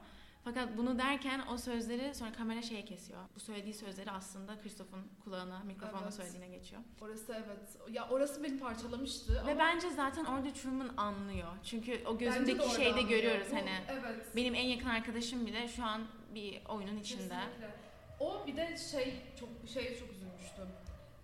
Fakat 0.43 0.77
bunu 0.77 0.97
derken 0.99 1.41
o 1.53 1.57
sözleri 1.57 2.15
sonra 2.15 2.31
kamera 2.33 2.61
şeye 2.61 2.85
kesiyor. 2.85 3.19
Bu 3.35 3.39
söylediği 3.39 3.73
sözleri 3.73 4.11
aslında 4.11 4.61
Christoph'un 4.61 5.07
kulağına, 5.23 5.59
mikrofonla 5.59 6.03
Evet. 6.03 6.13
söylediğine 6.13 6.47
geçiyor. 6.47 6.81
Orası 7.01 7.33
evet. 7.33 7.77
Ya 7.89 8.09
orası 8.09 8.43
beni 8.43 8.59
parçalamıştı 8.59 9.33
Ve 9.33 9.39
ama 9.51 9.59
bence 9.59 9.89
zaten 9.89 10.25
orada 10.25 10.53
Truman 10.53 10.89
anlıyor. 10.97 11.47
Çünkü 11.63 12.03
o 12.05 12.17
gözündeki 12.17 12.75
şeyi 12.75 12.95
de 12.95 13.01
görüyoruz 13.01 13.47
Bu- 13.51 13.55
hani. 13.55 13.71
Evet. 13.89 14.35
Benim 14.35 14.55
en 14.55 14.65
yakın 14.67 14.89
arkadaşım 14.89 15.45
bile 15.45 15.67
şu 15.67 15.83
an 15.83 16.01
bir 16.35 16.65
oyunun 16.65 16.97
içinde. 16.97 17.21
Kesinlikle. 17.23 17.80
O 18.21 18.47
bir 18.47 18.57
de 18.57 18.77
şey 18.91 19.21
çok 19.39 19.49
şey 19.73 19.99
çok 19.99 20.09
üzülmüştüm. 20.11 20.67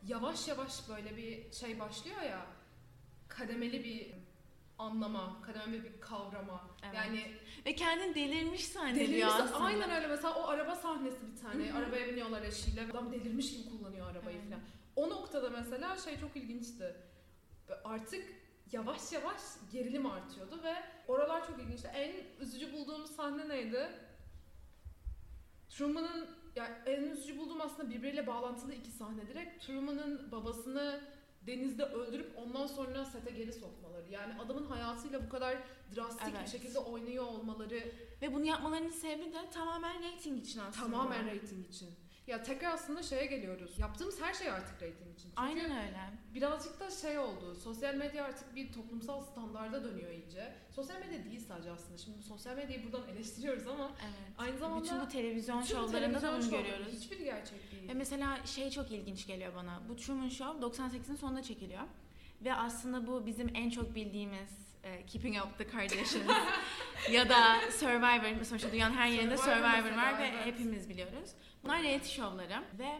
Yavaş 0.08 0.48
yavaş 0.48 0.89
böyle 0.89 1.18
bir 1.18 1.51
şey 1.51 1.80
başlıyor 1.80 2.22
ya. 2.22 2.46
Kademeli 3.27 3.84
bir 3.84 4.12
anlama, 4.77 5.42
kademeli 5.42 5.84
bir 5.84 6.01
kavrama. 6.01 6.68
Evet. 6.84 6.96
Yani 6.96 7.32
Ve 7.66 7.75
kendini 7.75 8.16
delirmiş 8.16 8.68
zannediyor 8.68 9.30
aslında. 9.30 9.60
aynen 9.60 9.92
öyle 9.92 10.08
mesela 10.08 10.36
o 10.36 10.48
araba 10.48 10.75
sahnesi 10.75 11.18
bir 11.32 11.42
tane. 11.42 11.70
Hı 11.70 11.74
hı. 11.74 11.77
Arabaya 11.77 12.08
biniyorlar 12.08 12.42
eşiyle. 12.42 12.88
Adam 12.92 13.12
delirmiş 13.12 13.58
gibi 13.58 13.70
kullanıyor 13.70 14.12
arabayı 14.12 14.38
Evet. 14.38 14.50
falan. 14.50 14.62
O 14.96 15.10
noktada 15.10 15.50
mesela 15.50 15.96
şey 15.98 16.20
çok 16.20 16.36
ilginçti. 16.36 16.96
Artık 17.84 18.25
yavaş 18.72 19.12
yavaş 19.12 19.42
gerilim 19.72 20.06
artıyordu 20.06 20.63
ve 20.63 20.75
oralar 21.08 21.48
çok 21.48 21.60
ilginçti. 21.60 21.88
En 21.88 22.42
üzücü 22.44 22.74
bulduğumuz 22.74 23.16
sahne 23.16 23.50
neydi? 23.50 23.89
Truman'ın 25.70 26.38
ya 26.58 26.82
en 26.86 27.04
üzücü 27.04 27.38
bulduğum 27.38 27.62
aslında 27.62 27.90
birbiriyle 27.90 28.28
bağlantılı 28.28 28.74
iki 28.74 28.92
sahne 28.92 29.28
direkt. 29.28 29.66
Truman'ın 29.66 30.32
babasını 30.32 31.02
denizde 31.48 31.84
öldürüp 31.84 32.32
ondan 32.38 32.68
sonra 32.68 33.06
sete 33.06 33.32
geri 33.32 33.54
sokmaları. 33.54 34.12
Yani 34.12 34.34
adamın 34.46 34.66
hayatıyla 34.66 35.26
bu 35.26 35.30
kadar 35.30 35.58
drastik 35.96 36.28
bir 36.28 36.38
Evet. 36.40 36.50
şekilde 36.50 36.80
oynuyor 36.80 37.24
olmaları 37.26 37.82
Ve 38.22 38.34
bunu 38.34 38.46
yapmalarının 38.46 38.90
sebebi 38.90 39.34
de 39.34 39.50
tamamen 39.52 40.04
rating 40.04 40.44
için 40.44 40.60
aslında. 40.60 40.86
tamamen 40.86 41.26
rating 41.26 41.68
için. 41.70 41.90
Ya 42.28 42.44
tekrar 42.44 42.74
aslında 42.74 43.04
şeye 43.04 43.26
geliyoruz. 43.26 43.80
Yaptığımız 43.80 44.22
her 44.22 44.34
şey 44.34 44.50
artık 44.50 44.76
rating 44.76 45.16
için. 45.16 45.30
Çünkü 45.30 45.34
Aynen 45.36 45.72
öyle. 45.72 46.12
birazcık 46.34 46.80
da 46.80 46.92
şey 46.92 47.20
oldu. 47.20 47.56
Sosyal 47.56 47.96
medya 47.96 48.26
artık 48.26 48.56
bir 48.56 48.74
toplumsal 48.74 49.22
standarda 49.22 49.84
dönüyor 49.84 50.12
iyice. 50.12 50.54
Sosyal 50.76 51.00
medya 51.00 51.24
değil 51.24 51.46
sadece 51.48 51.72
aslında. 51.72 51.98
Şimdi 51.98 52.24
sosyal 52.24 52.56
medyayı 52.56 52.84
buradan 52.84 53.10
eleştiriyoruz 53.16 53.68
ama 53.68 53.92
Evet. 54.04 54.14
aynı 54.38 54.58
zamanda 54.58 54.84
Bütün 54.84 55.02
bu 55.02 55.08
televizyon 55.08 55.62
bütün 55.62 55.76
şovlarında 55.76 56.22
da 56.22 56.38
bunu 56.38 56.50
görüyoruz. 56.50 56.88
Hiçbiri 56.94 57.24
gerçek 57.24 57.72
değil. 57.72 57.90
Ve 57.90 57.94
mesela 57.94 58.46
şey 58.46 58.70
çok 58.72 58.92
ilginç 58.92 59.28
geliyor 59.28 59.56
bana. 59.56 59.82
Bu 59.90 59.96
Truman 59.96 60.30
Show 60.30 60.68
98'in 60.68 61.16
sonunda 61.16 61.44
çekiliyor. 61.44 61.84
Ve 62.42 62.54
aslında 62.54 63.08
bu 63.08 63.26
bizim 63.26 63.52
en 63.56 63.70
çok 63.70 63.96
bildiğimiz 63.96 64.68
e, 64.84 65.06
Keeping 65.06 65.38
Up 65.38 65.58
the 65.58 65.68
Kardashians 65.68 66.28
ya 67.12 67.30
da 67.30 67.72
Survivor. 67.72 68.44
Sonuçta 68.44 68.72
dünyanın 68.72 68.96
her 68.96 69.08
yerinde 69.08 69.38
Survivor 69.38 69.56
Survivor, 69.56 69.98
var 69.98 70.20
ve 70.20 70.28
evet. 70.28 70.46
hepimiz 70.46 70.90
biliyoruz. 70.90 71.30
Bunlar 71.68 71.84
reality 71.84 72.10
şovları 72.10 72.64
ve 72.80 73.00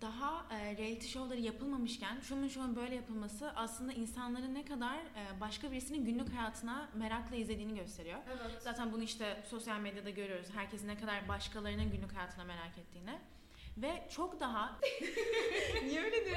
daha 0.00 0.46
e, 0.50 0.76
reality 0.76 1.06
şovları 1.08 1.40
yapılmamışken 1.40 2.20
Truman 2.20 2.48
Show'un 2.48 2.76
böyle 2.76 2.94
yapılması 2.94 3.52
aslında 3.56 3.92
insanların 3.92 4.54
ne 4.54 4.64
kadar 4.64 4.96
e, 4.96 5.40
başka 5.40 5.70
birisinin 5.72 6.04
günlük 6.04 6.34
hayatına 6.34 6.88
merakla 6.94 7.36
izlediğini 7.36 7.74
gösteriyor. 7.74 8.18
Evet. 8.28 8.62
Zaten 8.62 8.92
bunu 8.92 9.02
işte 9.02 9.42
sosyal 9.50 9.80
medyada 9.80 10.10
görüyoruz. 10.10 10.46
Herkesin 10.54 10.88
ne 10.88 10.96
kadar 10.98 11.28
başkalarının 11.28 11.90
günlük 11.90 12.12
hayatına 12.16 12.44
merak 12.44 12.78
ettiğini. 12.78 13.18
Ve 13.76 14.08
çok 14.10 14.40
daha 14.40 14.78
Niye 15.84 16.02
öyle 16.02 16.24
diyor? 16.24 16.36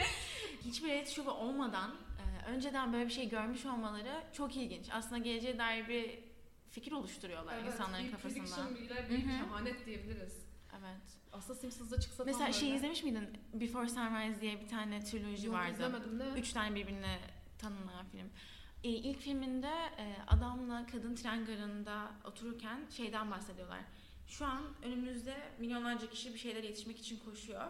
hiçbir 0.65 0.87
reality 0.87 1.11
show'u 1.13 1.33
olmadan 1.33 1.91
e, 1.91 2.51
önceden 2.51 2.93
böyle 2.93 3.05
bir 3.05 3.13
şey 3.13 3.29
görmüş 3.29 3.65
olmaları 3.65 4.23
çok 4.33 4.55
ilginç. 4.55 4.89
Aslında 4.91 5.17
geleceğe 5.17 5.57
dair 5.57 5.87
bir 5.87 6.19
fikir 6.69 6.91
oluşturuyorlar 6.91 7.59
insanların 7.59 8.05
bir 8.05 8.11
kafasında. 8.11 8.43
prediction, 8.43 8.75
bir, 8.75 9.09
bir 9.09 9.25
Hı 9.25 9.37
hı. 9.37 9.43
kehanet 9.49 9.85
diyebiliriz. 9.85 10.46
Evet. 10.79 11.17
Aslında 11.31 11.59
Simpsons'da 11.59 11.99
çıksa 11.99 12.17
tam 12.17 12.25
Mesela 12.25 12.51
şey 12.51 12.67
böyle. 12.67 12.75
izlemiş 12.77 13.03
miydin? 13.03 13.27
Before 13.53 13.87
Sunrise 13.89 14.41
diye 14.41 14.61
bir 14.61 14.67
tane 14.67 15.03
triloji 15.03 15.47
Yok, 15.47 15.55
vardı. 15.55 15.71
izlemedim 15.73 16.19
ne? 16.19 16.39
Üç 16.39 16.53
tane 16.53 16.75
birbirine 16.75 17.19
tanınan 17.59 18.05
film. 18.11 18.29
E, 18.83 18.89
ilk 18.89 19.19
filminde 19.19 19.71
e, 19.97 20.15
adamla 20.27 20.85
kadın 20.91 21.15
tren 21.15 21.45
garında 21.45 22.11
otururken 22.23 22.79
şeyden 22.89 23.31
bahsediyorlar. 23.31 23.79
Şu 24.27 24.45
an 24.45 24.61
önümüzde 24.83 25.37
milyonlarca 25.59 26.09
kişi 26.09 26.33
bir 26.33 26.39
şeyler 26.39 26.63
yetişmek 26.63 26.99
için 26.99 27.19
koşuyor. 27.25 27.65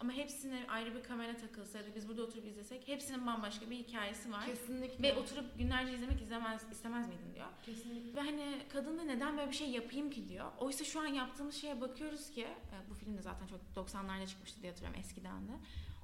Ama 0.00 0.12
hepsine 0.12 0.66
ayrı 0.68 0.94
bir 0.94 1.02
kamera 1.02 1.36
takılsa 1.36 1.78
ya 1.78 1.84
da 1.84 1.94
biz 1.94 2.08
burada 2.08 2.22
oturup 2.22 2.46
izlesek 2.46 2.88
hepsinin 2.88 3.26
bambaşka 3.26 3.70
bir 3.70 3.76
hikayesi 3.76 4.32
var. 4.32 4.46
Kesinlikle. 4.46 5.02
Ve 5.02 5.14
oturup 5.14 5.58
günlerce 5.58 5.94
izlemek 5.94 6.22
izlemez, 6.22 6.62
istemez 6.72 7.08
miydin 7.08 7.34
diyor. 7.34 7.46
Kesinlikle. 7.66 8.14
Ve 8.14 8.20
hani 8.20 8.62
kadın 8.72 8.98
da 8.98 9.02
neden 9.02 9.36
böyle 9.36 9.50
bir 9.50 9.56
şey 9.56 9.70
yapayım 9.70 10.10
ki 10.10 10.28
diyor. 10.28 10.52
Oysa 10.58 10.84
şu 10.84 11.00
an 11.00 11.06
yaptığımız 11.06 11.54
şeye 11.54 11.80
bakıyoruz 11.80 12.30
ki 12.30 12.42
e, 12.42 12.90
bu 12.90 12.94
film 12.94 13.18
de 13.18 13.22
zaten 13.22 13.46
çok 13.46 13.86
90'larda 13.86 14.26
çıkmıştı 14.26 14.62
diye 14.62 14.72
hatırlıyorum 14.72 15.00
eskiden 15.00 15.48
de. 15.48 15.52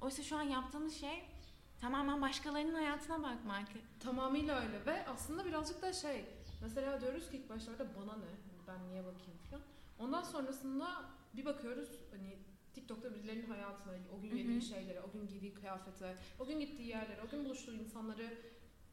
Oysa 0.01 0.23
şu 0.23 0.37
an 0.37 0.43
yaptığımız 0.43 0.95
şey 0.95 1.23
tamamen 1.81 2.21
başkalarının 2.21 2.73
hayatına 2.73 3.23
bakmak. 3.23 3.67
Tamamıyla 3.99 4.59
öyle 4.61 4.85
ve 4.85 5.07
aslında 5.07 5.45
birazcık 5.45 5.81
da 5.81 5.93
şey 5.93 6.25
mesela 6.61 7.01
diyoruz 7.01 7.31
ki 7.31 7.37
ilk 7.37 7.49
başlarda 7.49 7.87
bana 7.95 8.17
ne 8.17 8.25
Hani 8.25 8.67
ben 8.67 8.89
niye 8.89 9.03
bakayım 9.05 9.39
falan. 9.49 9.63
Ondan 9.99 10.23
sonrasında 10.23 11.05
bir 11.33 11.45
bakıyoruz 11.45 11.89
hani 12.11 12.37
TikTok'ta 12.73 13.15
birilerinin 13.15 13.49
hayatına, 13.49 13.93
o 14.17 14.21
gün 14.21 14.37
yediği 14.37 14.61
şeylere, 14.61 15.01
o 15.01 15.11
gün 15.11 15.27
giydiği 15.27 15.53
kıyafete, 15.53 16.17
o 16.39 16.45
gün 16.45 16.59
gittiği 16.59 16.87
yerlere, 16.87 17.21
o 17.27 17.31
gün 17.31 17.45
buluştuğu 17.45 17.73
insanları 17.73 18.37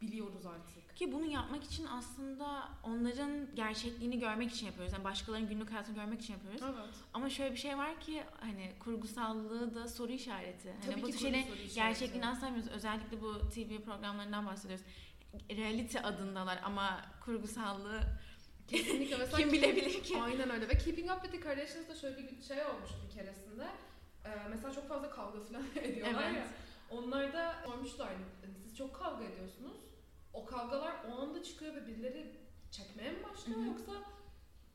biliyoruz 0.01 0.47
artık. 0.47 0.97
Ki 0.97 1.13
bunu 1.13 1.25
yapmak 1.25 1.65
için 1.65 1.87
aslında 1.87 2.69
onların 2.85 3.55
gerçekliğini 3.55 4.19
görmek 4.19 4.53
için 4.53 4.67
yapıyoruz. 4.67 4.93
Yani 4.93 5.05
başkalarının 5.05 5.49
günlük 5.49 5.73
hayatını 5.73 5.95
görmek 5.95 6.21
için 6.21 6.33
yapıyoruz. 6.33 6.61
Evet. 6.65 6.95
Ama 7.15 7.31
şöyle 7.31 7.53
bir 7.53 7.59
şey 7.59 7.79
var 7.79 8.01
ki 8.01 8.23
hani 8.41 8.73
kurgusallığı 8.79 9.75
da 9.75 9.89
soru 9.89 10.13
işareti. 10.13 10.73
Hani 10.73 10.93
Tabii 10.93 11.03
bu 11.03 11.07
ki 11.07 11.13
tür 11.13 11.19
şeylerin 11.19 11.47
gerçekliğini 11.75 12.27
asla 12.27 12.47
bilmiyoruz. 12.47 12.73
Özellikle 12.73 13.21
bu 13.21 13.39
TV 13.39 13.85
programlarından 13.85 14.47
bahsediyoruz. 14.47 14.85
Reality 15.51 15.99
adındalar 15.99 16.61
ama 16.65 17.01
kurgusallığı 17.25 18.01
Kesinlikle. 18.71 19.17
Mesela 19.17 19.37
kim 19.39 19.53
bilebilir 19.53 20.03
ki? 20.03 20.21
Aynen 20.23 20.51
öyle 20.51 20.69
ve 20.69 20.79
Keeping 20.79 21.11
Up 21.11 21.23
with 21.23 21.33
the 21.35 21.41
Kardashians'da 21.41 21.95
şöyle 21.95 22.17
bir 22.19 22.43
şey 22.43 22.65
olmuştu 22.65 22.97
bir 23.09 23.15
keresinde. 23.15 23.67
Ee, 24.25 24.29
mesela 24.51 24.75
çok 24.75 24.89
fazla 24.89 25.11
kavga 25.11 25.41
falan 25.41 25.65
ediyorlar 25.85 26.25
Evet. 26.25 26.37
ya. 26.37 26.49
Onlar 26.91 27.33
da 27.33 27.55
sormuşlar 27.65 28.09
hani 28.09 28.55
siz 28.65 28.77
çok 28.77 28.95
kavga 28.95 29.25
ediyorsunuz. 29.25 29.77
O 30.33 30.47
kavgalar 30.47 30.95
o 31.11 31.21
anda 31.23 31.43
çıkıyor 31.43 31.75
ve 31.75 31.87
birileri 31.87 32.37
çekmeye 32.71 33.11
mi 33.13 33.19
başlıyor 33.25 33.59
Hı 33.59 33.63
hı. 33.63 33.67
yoksa 33.67 33.93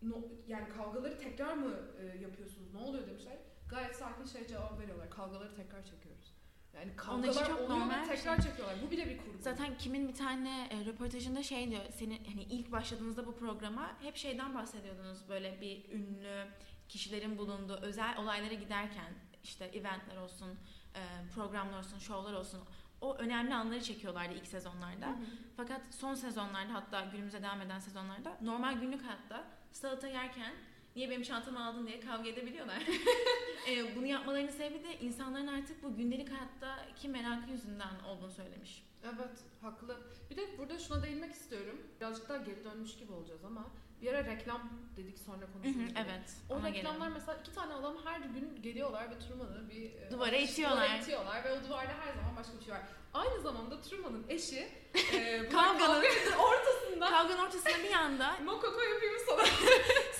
no, 0.01 0.15
yani 0.47 0.69
kavgaları 0.77 1.17
tekrar 1.17 1.53
mı 1.53 1.73
e, 1.99 2.05
yapıyorsunuz? 2.05 2.73
Ne 2.73 2.79
oluyor 2.79 3.07
demişler. 3.07 3.37
Gayet 3.69 3.95
sakin 3.95 4.25
şey 4.25 4.47
cevap 4.47 4.79
veriyorlar. 4.79 5.09
Kavgaları 5.09 5.55
tekrar 5.55 5.85
çekiyoruz. 5.85 6.33
Yani 6.75 6.91
Onun 7.09 7.21
kavgalar 7.21 7.47
çok 7.47 7.59
oluyor 7.59 7.69
normal 7.69 8.01
ve 8.01 8.15
tekrar 8.15 8.41
çekiyorlar. 8.41 8.75
Bu 8.87 8.91
bile 8.91 9.09
bir 9.09 9.17
kurgu. 9.17 9.37
Zaten 9.39 9.77
kimin 9.77 10.07
bir 10.07 10.13
tane 10.13 10.67
e, 10.71 10.85
röportajında 10.85 11.43
şey 11.43 11.69
diyor. 11.71 11.81
Senin 11.91 12.25
hani 12.25 12.43
ilk 12.43 12.71
başladığınızda 12.71 13.27
bu 13.27 13.35
programa 13.35 13.91
hep 14.01 14.15
şeyden 14.15 14.55
bahsediyordunuz. 14.55 15.29
Böyle 15.29 15.61
bir 15.61 15.89
ünlü 15.91 16.47
kişilerin 16.89 17.37
bulunduğu 17.37 17.75
özel 17.75 18.17
olaylara 18.17 18.53
giderken 18.53 19.13
işte 19.43 19.65
eventler 19.65 20.17
olsun, 20.17 20.49
e, 20.95 21.01
programlar 21.35 21.79
olsun, 21.79 21.99
şovlar 21.99 22.33
olsun. 22.33 22.61
O 23.01 23.15
önemli 23.15 23.55
anları 23.55 23.81
çekiyorlardı 23.81 24.33
ilk 24.33 24.47
sezonlarda. 24.47 25.07
Hı 25.07 25.11
hı. 25.11 25.25
Fakat 25.57 25.81
son 25.91 26.13
sezonlarda 26.13 26.73
hatta 26.73 27.05
günümüze 27.11 27.43
devam 27.43 27.61
eden 27.61 27.79
sezonlarda 27.79 28.37
normal 28.41 28.73
günlük 28.73 29.05
hayatta 29.05 29.43
salata 29.71 30.07
yerken 30.07 30.53
niye 30.95 31.09
benim 31.09 31.23
çantamı 31.23 31.65
aldın 31.67 31.87
diye 31.87 31.99
kavga 31.99 32.29
edebiliyorlar. 32.29 32.83
e, 33.69 33.95
bunu 33.95 34.05
yapmalarının 34.05 34.51
sebebi 34.51 34.83
de 34.83 34.99
insanların 34.99 35.47
artık 35.47 35.83
bu 35.83 35.95
gündelik 35.95 36.29
hayattaki 36.31 37.09
merakı 37.09 37.51
yüzünden 37.51 37.99
olduğunu 38.07 38.31
söylemiş. 38.31 38.83
Evet, 39.03 39.39
haklı. 39.61 39.97
Bir 40.29 40.37
de 40.37 40.57
burada 40.57 40.79
şuna 40.79 41.03
değinmek 41.03 41.31
istiyorum. 41.31 41.81
Birazcık 42.01 42.29
daha 42.29 42.37
geri 42.37 42.63
dönmüş 42.65 42.95
gibi 42.97 43.11
olacağız 43.11 43.45
ama 43.45 43.65
bir 44.01 44.07
ara 44.13 44.25
reklam 44.25 44.69
dedik 44.97 45.19
sonra 45.19 45.45
konuşuruz. 45.53 45.91
evet. 46.05 46.33
O 46.49 46.55
reklamlar 46.63 46.99
gelelim. 46.99 47.13
mesela 47.13 47.37
iki 47.41 47.53
tane 47.53 47.73
adam 47.73 47.97
her 48.05 48.19
gün 48.19 48.61
geliyorlar 48.61 49.11
ve 49.11 49.19
Truman'ı 49.19 49.69
bir 49.69 49.83
e, 49.93 50.11
Duvara 50.11 50.35
itiyorlar. 50.35 50.87
duvara 50.87 50.97
itiyorlar 50.97 51.43
ve 51.43 51.53
o 51.53 51.63
duvarda 51.67 51.93
her 52.05 52.13
zaman 52.13 52.35
başka 52.37 52.59
bir 52.59 52.63
şey 52.63 52.73
var. 52.73 52.81
Aynı 53.13 53.41
zamanda 53.41 53.81
Truman'ın 53.81 54.25
eşi 54.29 54.67
e, 55.13 55.49
kavganın 55.51 56.03
ortasında 56.39 57.09
Kavganın 57.09 57.41
ortasında 57.41 57.83
bir 57.83 57.93
anda 57.93 58.37
Mokoko 58.45 58.81
yapayım 58.81 59.15
sana. 59.29 59.43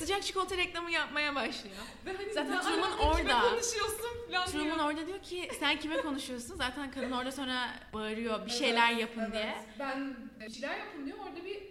Sıcak 0.05 0.23
çikolata 0.23 0.57
reklamı 0.57 0.91
yapmaya 0.91 1.35
başlıyor. 1.35 1.75
Ve 2.05 2.13
hani 2.17 2.33
Zaten 2.33 2.61
Truman 2.61 2.91
alakalı 2.91 3.17
kime 3.17 3.33
orada. 3.33 3.49
konuşuyorsun 3.49 3.97
falan 4.31 4.47
Truman 4.47 4.65
diyor. 4.65 4.85
orada 4.89 5.07
diyor 5.07 5.21
ki 5.21 5.49
sen 5.59 5.79
kime 5.79 5.97
konuşuyorsun? 6.01 6.55
Zaten 6.55 6.91
kadın 6.91 7.11
orada 7.11 7.31
sonra 7.31 7.69
bağırıyor 7.93 8.45
bir 8.45 8.51
şeyler 8.51 8.91
Evet, 8.91 9.01
yapın 9.01 9.21
evet. 9.21 9.33
diye. 9.33 9.55
Ben 9.79 10.15
bir 10.39 10.49
şeyler 10.49 10.77
yapın 10.77 11.05
diyor 11.05 11.17
orada 11.17 11.45
bir 11.45 11.63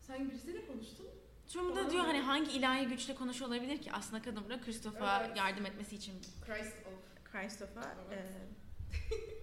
sen 0.00 0.30
birisiyle 0.30 0.66
konuştun. 0.66 1.06
Truman 1.48 1.76
da 1.76 1.90
diyor 1.90 2.04
hani 2.04 2.20
hangi 2.20 2.50
ilahi 2.52 2.86
güçle 2.86 3.14
konuşuyor 3.14 3.50
olabilir 3.50 3.82
ki? 3.82 3.92
Aslında 3.92 4.22
kadın 4.22 4.44
burada 4.44 4.60
Christopher'a 4.60 5.24
Evet. 5.26 5.36
yardım 5.36 5.66
etmesi 5.66 5.96
için 5.96 6.14
Christ 6.46 6.76
of. 6.86 7.32
Christopher'a 7.32 7.94
Evet. 8.12 8.26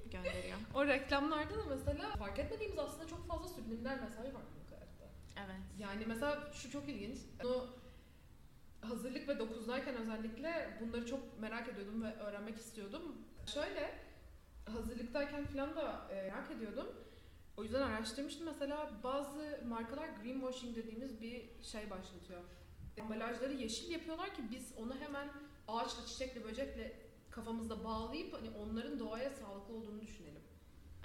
e, 0.05 0.09
gönderiyor. 0.11 0.57
O 0.73 0.85
reklamlarda 0.87 1.53
da 1.59 1.63
mesela 1.69 2.15
fark 2.15 2.39
etmediğimiz 2.39 2.79
aslında 2.79 3.07
çok 3.07 3.27
fazla 3.27 3.47
subliminal 3.47 3.95
mesaj 4.01 4.25
var 4.25 4.41
bu 4.55 4.75
hayatta. 4.75 5.05
Evet. 5.37 5.61
Yani 5.79 6.05
mesela 6.07 6.51
şu 6.53 6.71
çok 6.71 6.89
ilginç. 6.89 7.17
Bunu 7.43 7.80
hazırlık 8.81 9.27
ve 9.27 9.31
9'dayken 9.31 9.95
özellikle 9.95 10.77
bunları 10.81 11.05
çok 11.05 11.39
merak 11.39 11.69
ediyordum 11.69 12.03
ve 12.03 12.15
öğrenmek 12.15 12.57
istiyordum. 12.57 13.01
Şöyle 13.53 13.93
hazırlıktayken 14.65 15.45
falan 15.45 15.75
da 15.75 16.07
e, 16.11 16.15
merak 16.15 16.51
ediyordum. 16.51 16.87
O 17.57 17.63
yüzden 17.63 17.81
araştırmıştım. 17.81 18.45
Mesela 18.45 18.89
bazı 19.03 19.59
markalar 19.67 20.09
greenwashing 20.23 20.75
dediğimiz 20.75 21.21
bir 21.21 21.63
şey 21.63 21.89
başlatıyor. 21.89 22.41
Ambalajları 23.01 23.53
yeşil 23.53 23.91
yapıyorlar 23.91 24.35
ki 24.35 24.41
biz 24.51 24.73
onu 24.77 24.95
hemen 24.99 25.29
ağaçla, 25.67 26.05
çiçekle, 26.05 26.43
böcekle 26.43 26.95
kafamızda 27.31 27.83
bağlayıp 27.83 28.33
hani 28.33 28.49
onların 28.49 28.99
doğaya 28.99 29.29
sağlıklı 29.29 29.73
olduğunu 29.73 30.01
düşünelim. 30.01 30.40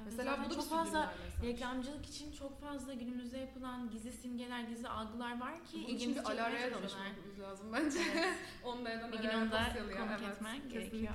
Evet, 0.03 0.07
Mesela 0.07 0.45
bu 0.45 0.51
da 0.51 0.55
çok 0.55 0.69
fazla 0.71 1.01
mesaj. 1.01 1.51
reklamcılık 1.51 2.07
için 2.07 2.33
çok 2.33 2.61
fazla 2.61 2.95
günümüzde 2.95 3.39
yapılan 3.39 3.91
gizli 3.91 4.13
simgeler, 4.13 4.61
gizli 4.61 4.89
algılar 4.89 5.41
var 5.41 5.65
ki 5.65 5.85
Bunun 5.87 5.97
için 5.97 6.15
bir 6.15 6.21
Alara'ya 6.21 6.75
danışmamız 6.75 7.39
lazım 7.41 7.73
bence. 7.73 7.99
Evet. 8.15 8.35
Onu 8.65 8.85
da 8.85 8.89
neden 8.89 9.13
Bir 9.13 9.19
gün 9.19 9.29
da 9.51 9.67
dosyalıya, 9.69 9.97
konuk 9.97 10.21
evet, 10.21 10.37
etmen 10.37 10.69
gerekiyor. 10.69 11.13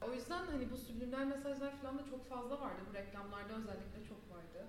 O 0.00 0.12
yüzden 0.14 0.46
hani 0.46 0.70
bu 0.70 0.76
subliminal 0.76 1.24
mesajlar 1.26 1.76
falan 1.82 1.98
da 1.98 2.04
çok 2.10 2.28
fazla 2.28 2.60
vardı. 2.60 2.80
Bu 2.90 2.94
reklamlarda 2.94 3.52
özellikle 3.52 4.08
çok 4.08 4.36
vardı. 4.36 4.66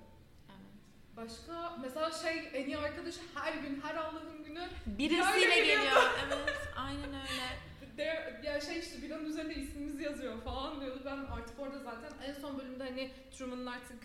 Evet. 0.50 0.72
Başka 1.18 1.78
mesela 1.82 2.12
şey 2.12 2.50
en 2.54 2.66
iyi 2.66 2.78
arkadaşı 2.78 3.20
her 3.36 3.54
gün 3.54 3.82
her 3.82 3.96
Allah'ın 3.96 4.44
günü 4.44 4.68
Birisiyle 4.86 5.56
geliyor. 5.56 5.78
geliyor. 5.78 6.02
evet, 6.28 6.58
aynen 6.78 7.10
öyle. 7.10 7.72
de, 7.98 8.40
ya 8.44 8.62
şey 8.62 8.80
işte 8.80 9.01
yazıyor 10.24 10.44
falan 10.44 10.82
diyordu. 10.82 11.02
Ben 11.06 11.18
artık 11.18 11.60
orada 11.60 11.80
zaten 11.80 12.12
en 12.28 12.34
son 12.34 12.60
bölümde 12.60 12.84
hani 12.84 13.12
Truman'ın 13.38 13.66
artık 13.66 13.98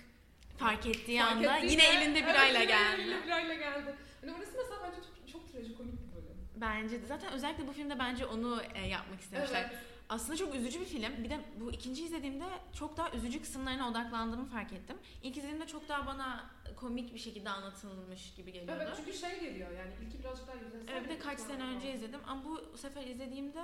Fark 0.58 0.86
ettiği 0.86 1.18
fark 1.20 1.32
anda 1.32 1.56
ettiğinde- 1.58 1.72
yine 1.72 1.84
elinde 2.02 2.18
Evet, 2.18 2.28
birayla 2.28 2.60
yine 2.60 2.64
geldi. 2.72 3.00
Elinde 3.00 3.24
birayla 3.26 3.54
geldi. 3.54 3.94
Hani 4.20 4.32
orası 4.32 4.52
mesela 4.56 4.80
bence 4.82 4.96
çok, 5.06 5.32
çok 5.32 5.52
trajikomik 5.52 5.92
bir 5.92 6.14
bölüm. 6.16 6.36
Bence 6.56 7.02
de. 7.02 7.06
Zaten 7.06 7.32
özellikle 7.32 7.66
bu 7.68 7.72
filmde 7.72 7.98
bence 7.98 8.26
onu 8.26 8.62
e, 8.74 8.86
yapmak 8.88 9.20
istemişler. 9.20 9.66
Evet. 9.70 9.78
Aslında 10.08 10.36
çok 10.36 10.54
üzücü 10.54 10.80
bir 10.80 10.84
film. 10.84 11.24
Bir 11.24 11.30
de 11.30 11.40
bu 11.60 11.72
ikinci 11.72 12.04
izlediğimde 12.04 12.44
çok 12.78 12.96
daha 12.96 13.10
üzücü 13.10 13.40
kısımlarına 13.42 13.88
odaklandığımı 13.90 14.46
fark 14.46 14.72
ettim. 14.72 14.96
İlk 15.22 15.36
izlediğimde 15.36 15.66
çok 15.66 15.88
daha 15.88 16.06
bana 16.06 16.50
komik 16.76 17.14
bir 17.14 17.18
şekilde 17.18 17.50
anlatılmış 17.50 18.34
gibi 18.34 18.52
geliyordu. 18.52 18.82
Evet 18.84 18.94
çünkü 18.96 19.18
şey 19.18 19.40
geliyor 19.40 19.70
yani 19.70 19.90
ilki 20.06 20.18
birazcık 20.18 20.48
daha 20.48 20.56
yüzeysel. 20.56 20.88
Evet, 20.92 21.04
bir 21.04 21.08
de 21.08 21.18
kaç 21.18 21.40
sene 21.40 21.62
önce 21.62 21.94
izledim 21.94 22.20
ama 22.26 22.44
bu 22.44 22.78
sefer 22.78 23.04
izlediğimde 23.06 23.62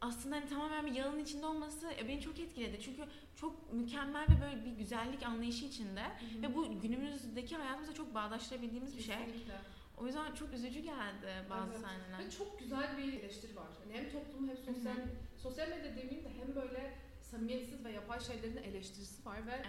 aslında 0.00 0.36
hani 0.36 0.48
tamamen 0.48 0.86
bir 0.86 0.92
yalanın 0.92 1.18
içinde 1.18 1.46
olması 1.46 1.90
e, 1.92 2.08
beni 2.08 2.20
çok 2.20 2.38
etkiledi. 2.38 2.80
Çünkü 2.80 3.02
çok 3.36 3.72
mükemmel 3.72 4.26
ve 4.28 4.40
böyle 4.42 4.64
bir 4.64 4.70
güzellik 4.70 5.22
anlayışı 5.22 5.64
içinde 5.64 6.02
Hı 6.02 6.38
hı. 6.38 6.42
ve 6.42 6.54
bu 6.54 6.80
günümüzdeki 6.80 7.56
hayatımızda 7.56 7.94
çok 7.94 8.14
bağdaştırabildiğimiz 8.14 8.96
bir 8.96 9.02
şey. 9.02 9.16
Kesinlikle. 9.16 9.54
O 9.96 10.06
yüzden 10.06 10.34
çok 10.34 10.52
üzücü 10.52 10.80
geldi 10.80 11.46
bazı 11.50 11.70
Evet. 11.72 11.80
sahneler. 11.80 12.18
Ve 12.26 12.30
çok 12.30 12.58
güzel 12.58 12.98
bir 12.98 13.12
eleştiri 13.12 13.56
var. 13.56 13.66
Yani 13.86 13.98
hem 13.98 14.10
toplum 14.12 14.48
hem 14.48 14.56
sosyal 14.56 14.96
Hı 14.96 15.00
hı. 15.02 15.08
sosyal 15.42 15.68
medya 15.68 15.84
demeyeyim 15.96 16.24
de 16.24 16.28
hem 16.40 16.54
böyle 16.54 16.94
samimiyetsiz 17.22 17.84
ve 17.84 17.92
yapay 17.92 18.20
şeylerin 18.20 18.56
eleştirisi 18.56 19.26
var 19.26 19.46
ve 19.46 19.62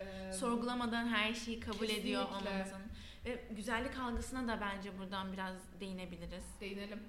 Evet. 0.00 0.08
e, 0.08 0.32
Sorgulamadan 0.32 1.06
her 1.08 1.34
şeyi 1.34 1.60
kabul 1.60 1.88
ediyor 1.88 2.22
Kesinlikle. 2.26 2.50
olmamızın. 2.50 2.82
Ve 3.24 3.44
güzellik 3.50 3.98
algısına 3.98 4.48
da 4.48 4.60
bence 4.60 4.98
buradan 4.98 5.32
biraz 5.32 5.56
değinebiliriz. 5.80 6.44
değinelim. 6.60 7.00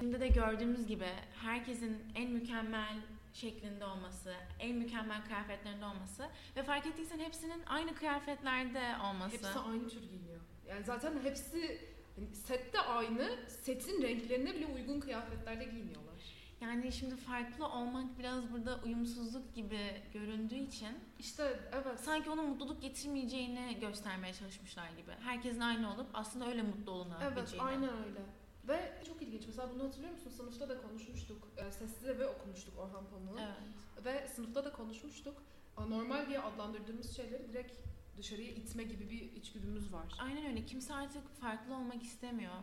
Şimdi 0.00 0.20
de 0.20 0.28
gördüğümüz 0.28 0.86
gibi 0.86 1.08
herkesin 1.42 2.02
en 2.14 2.30
mükemmel 2.30 2.96
şeklinde 3.32 3.84
olması, 3.86 4.34
en 4.60 4.76
mükemmel 4.76 5.24
kıyafetlerinde 5.24 5.84
olması 5.84 6.28
ve 6.56 6.62
fark 6.62 6.86
ettiysen 6.86 7.18
hepsinin 7.18 7.62
aynı 7.66 7.94
kıyafetlerde 7.94 8.82
olması. 9.04 9.36
Hepsi 9.36 9.58
aynı 9.58 9.88
tür 9.88 10.00
giyiniyor. 10.02 10.40
Yani 10.68 10.84
zaten 10.84 11.12
hepsi 11.22 11.80
hani 12.16 12.34
sette 12.34 12.80
aynı, 12.80 13.38
setin 13.48 14.02
renklerine 14.02 14.54
bile 14.54 14.66
uygun 14.66 15.00
kıyafetlerde 15.00 15.64
giyiniyorlar. 15.64 16.14
Yani 16.60 16.92
şimdi 16.92 17.16
farklı 17.16 17.68
olmak 17.68 18.18
biraz 18.18 18.52
burada 18.52 18.80
uyumsuzluk 18.84 19.54
gibi 19.54 20.02
göründüğü 20.12 20.54
için 20.54 20.98
İşte 21.18 21.60
evet. 21.72 22.00
sanki 22.00 22.30
onun 22.30 22.46
mutluluk 22.46 22.82
getirmeyeceğini 22.82 23.78
göstermeye 23.80 24.34
çalışmışlar 24.34 24.90
gibi. 24.90 25.10
Herkesin 25.20 25.60
aynı 25.60 25.94
olup 25.94 26.06
aslında 26.14 26.46
öyle 26.48 26.62
mutlu 26.62 26.80
Evet 26.80 26.88
olunabileceğini. 26.92 27.66
aynen 27.66 27.90
öyle. 28.06 28.20
Ve 28.68 28.92
çok 29.06 29.22
ilginç. 29.22 29.46
Mesela 29.46 29.70
bunu 29.74 29.84
hatırlıyor 29.84 30.12
musun? 30.12 30.30
Sınıfta 30.30 30.68
da 30.68 30.82
konuşmuştuk. 30.82 31.48
E, 31.56 31.70
Sessiz 31.70 32.04
Eve 32.08 32.26
okumuştuk 32.26 32.78
Orhan 32.78 33.04
Pamuk'u. 33.10 33.38
Evet. 33.40 34.04
Ve 34.04 34.28
sınıfta 34.28 34.64
da 34.64 34.72
konuşmuştuk. 34.72 35.42
Anormal 35.76 36.28
diye 36.28 36.40
adlandırdığımız 36.40 37.16
şeyleri 37.16 37.48
direkt 37.48 37.82
dışarıya 38.16 38.50
itme 38.50 38.82
gibi 38.82 39.10
bir 39.10 39.32
içgüdümüz 39.32 39.92
var. 39.92 40.14
Aynen 40.20 40.46
öyle. 40.46 40.66
Kimse 40.66 40.94
artık 40.94 41.28
farklı 41.40 41.74
olmak 41.74 42.02
istemiyor. 42.02 42.54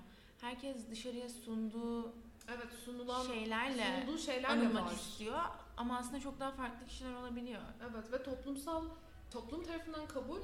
Herkes 0.41 0.89
dışarıya 0.89 1.29
sunduğu 1.29 2.13
Evet 2.47 2.73
sunulan 2.85 3.23
şeylerle 3.25 3.85
sunulduğu 4.03 4.17
şeylerle 4.17 4.47
anılmak 4.47 4.85
var. 4.85 4.91
istiyor 4.91 5.39
ama 5.77 5.97
aslında 5.97 6.19
çok 6.19 6.39
daha 6.39 6.51
farklı 6.51 6.85
kişiler 6.87 7.13
olabiliyor. 7.13 7.61
Evet 7.91 8.11
ve 8.11 8.23
toplumsal 8.23 8.85
toplum 9.31 9.63
tarafından 9.63 10.07
kabul 10.07 10.39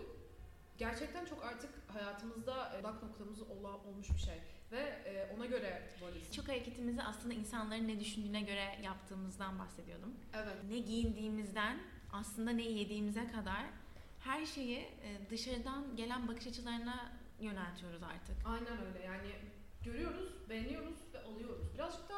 gerçekten 0.78 1.26
çok 1.26 1.44
artık 1.46 1.70
hayatımızda 1.88 2.74
e, 2.76 2.80
odak 2.80 3.04
noktamız 3.04 3.42
ola, 3.42 3.78
olmuş 3.78 4.10
bir 4.10 4.20
şey 4.20 4.42
ve 4.72 4.80
e, 4.80 5.34
ona 5.38 5.46
göre 5.46 5.82
varız. 6.02 6.34
Çok 6.36 6.48
hareketimizi 6.48 7.04
aslında 7.04 7.34
insanların 7.34 7.88
ne 7.88 8.00
düşündüğüne 8.00 8.42
göre 8.42 8.76
yaptığımızdan 8.84 9.60
bahsediyordum. 9.60 10.14
Evet. 10.34 10.56
Ne 10.70 10.80
giyindiğimizden 10.80 11.78
aslında 12.14 12.52
ne 12.52 12.64
yediğimize 12.64 13.28
kadar 13.28 13.64
her 14.20 14.46
şeyi 14.46 14.78
e, 14.78 15.30
dışarıdan 15.30 15.96
gelen 15.96 16.28
bakış 16.28 16.48
açılarına 16.48 17.12
yöneltiyoruz 17.40 18.04
artık. 18.04 18.36
Aynen 18.46 18.86
öyle 18.88 19.06
yani 19.06 19.32
görüyoruz, 19.84 20.50
beğeniyoruz 20.50 20.98
ve 21.14 21.20
alıyoruz. 21.24 21.74
Birazcık 21.74 22.10
da 22.10 22.16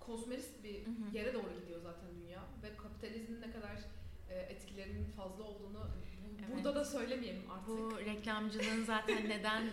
kosmerist 0.00 0.64
bir 0.64 0.86
Hı 0.86 0.90
hı. 0.90 1.16
yere 1.16 1.34
doğru 1.34 1.60
gidiyor 1.60 1.80
zaten 1.82 2.08
dünya 2.20 2.42
ve 2.62 2.76
kapitalizmin 2.76 3.40
ne 3.40 3.50
kadar 3.50 3.76
e, 4.30 4.34
etkilerinin 4.38 5.04
fazla 5.16 5.44
olduğunu 5.44 5.86
Evet. 6.38 6.54
burada 6.54 6.74
da 6.74 6.84
söylemeyelim 6.84 7.50
artık. 7.50 7.68
Bu 7.68 7.98
reklamcılığın 7.98 8.84
zaten 8.84 9.28
neden 9.28 9.62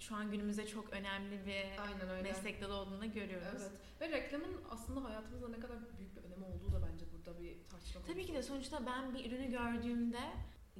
şu 0.00 0.16
an 0.16 0.30
günümüzde 0.30 0.66
çok 0.66 0.92
önemli 0.92 1.46
bir 1.46 1.82
Aynen 1.82 2.08
öyle. 2.10 2.22
meslek 2.22 2.62
dalı 2.62 2.74
olduğunu 2.74 3.12
görüyoruz. 3.12 3.62
Evet. 3.62 3.70
Ve 4.00 4.08
reklamın 4.16 4.60
aslında 4.70 5.04
hayatımızda 5.04 5.48
ne 5.48 5.60
kadar 5.60 5.76
büyük 5.98 6.16
bir 6.16 6.22
önemi 6.22 6.44
olduğu 6.44 6.72
da 6.72 6.88
bence 6.92 7.04
burada 7.12 7.40
bir 7.40 7.56
tartışma 7.70 8.00
Tabii 8.06 8.26
ki 8.26 8.34
de 8.34 8.42
sonuçta 8.42 8.86
ben 8.86 9.14
bir 9.14 9.32
ürünü 9.32 9.50
gördüğümde 9.50 10.20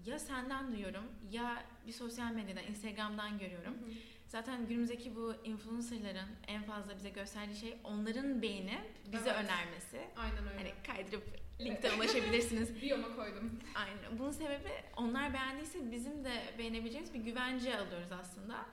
ya 0.07 0.19
senden 0.19 0.73
duyuyorum 0.73 1.05
ya 1.31 1.65
bir 1.87 1.93
sosyal 1.93 2.33
medyadan, 2.33 2.65
Instagram'dan 2.65 3.39
görüyorum. 3.39 3.75
Hı 3.75 3.87
hı. 3.87 3.91
Zaten 4.29 4.67
günümüzdeki 4.67 5.17
bu 5.17 5.35
influencerların 5.45 6.29
en 6.47 6.63
fazla 6.63 6.97
bize 6.97 7.11
gösterdiği 7.11 7.57
şey 7.57 7.77
onların 7.85 8.43
beğenip 8.43 8.85
bize 9.13 9.31
Evet. 9.31 9.45
önermesi. 9.45 10.01
Aynen 10.17 10.49
öyle. 10.49 10.57
Hani 10.57 10.73
kaydırıp 10.87 11.25
linkten 11.61 11.99
ulaşabilirsiniz. 11.99 12.83
Biyoma 12.83 13.17
koydum. 13.17 13.61
Aynen. 13.75 14.19
Bunun 14.19 14.31
sebebi 14.31 14.71
onlar 14.97 15.33
beğendiyse 15.35 15.91
bizim 15.93 16.25
de 16.25 16.33
beğenebileceğimiz 16.59 17.15
bir 17.15 17.21
güvence 17.21 17.79
alıyoruz 17.79 18.13
aslında. 18.13 18.67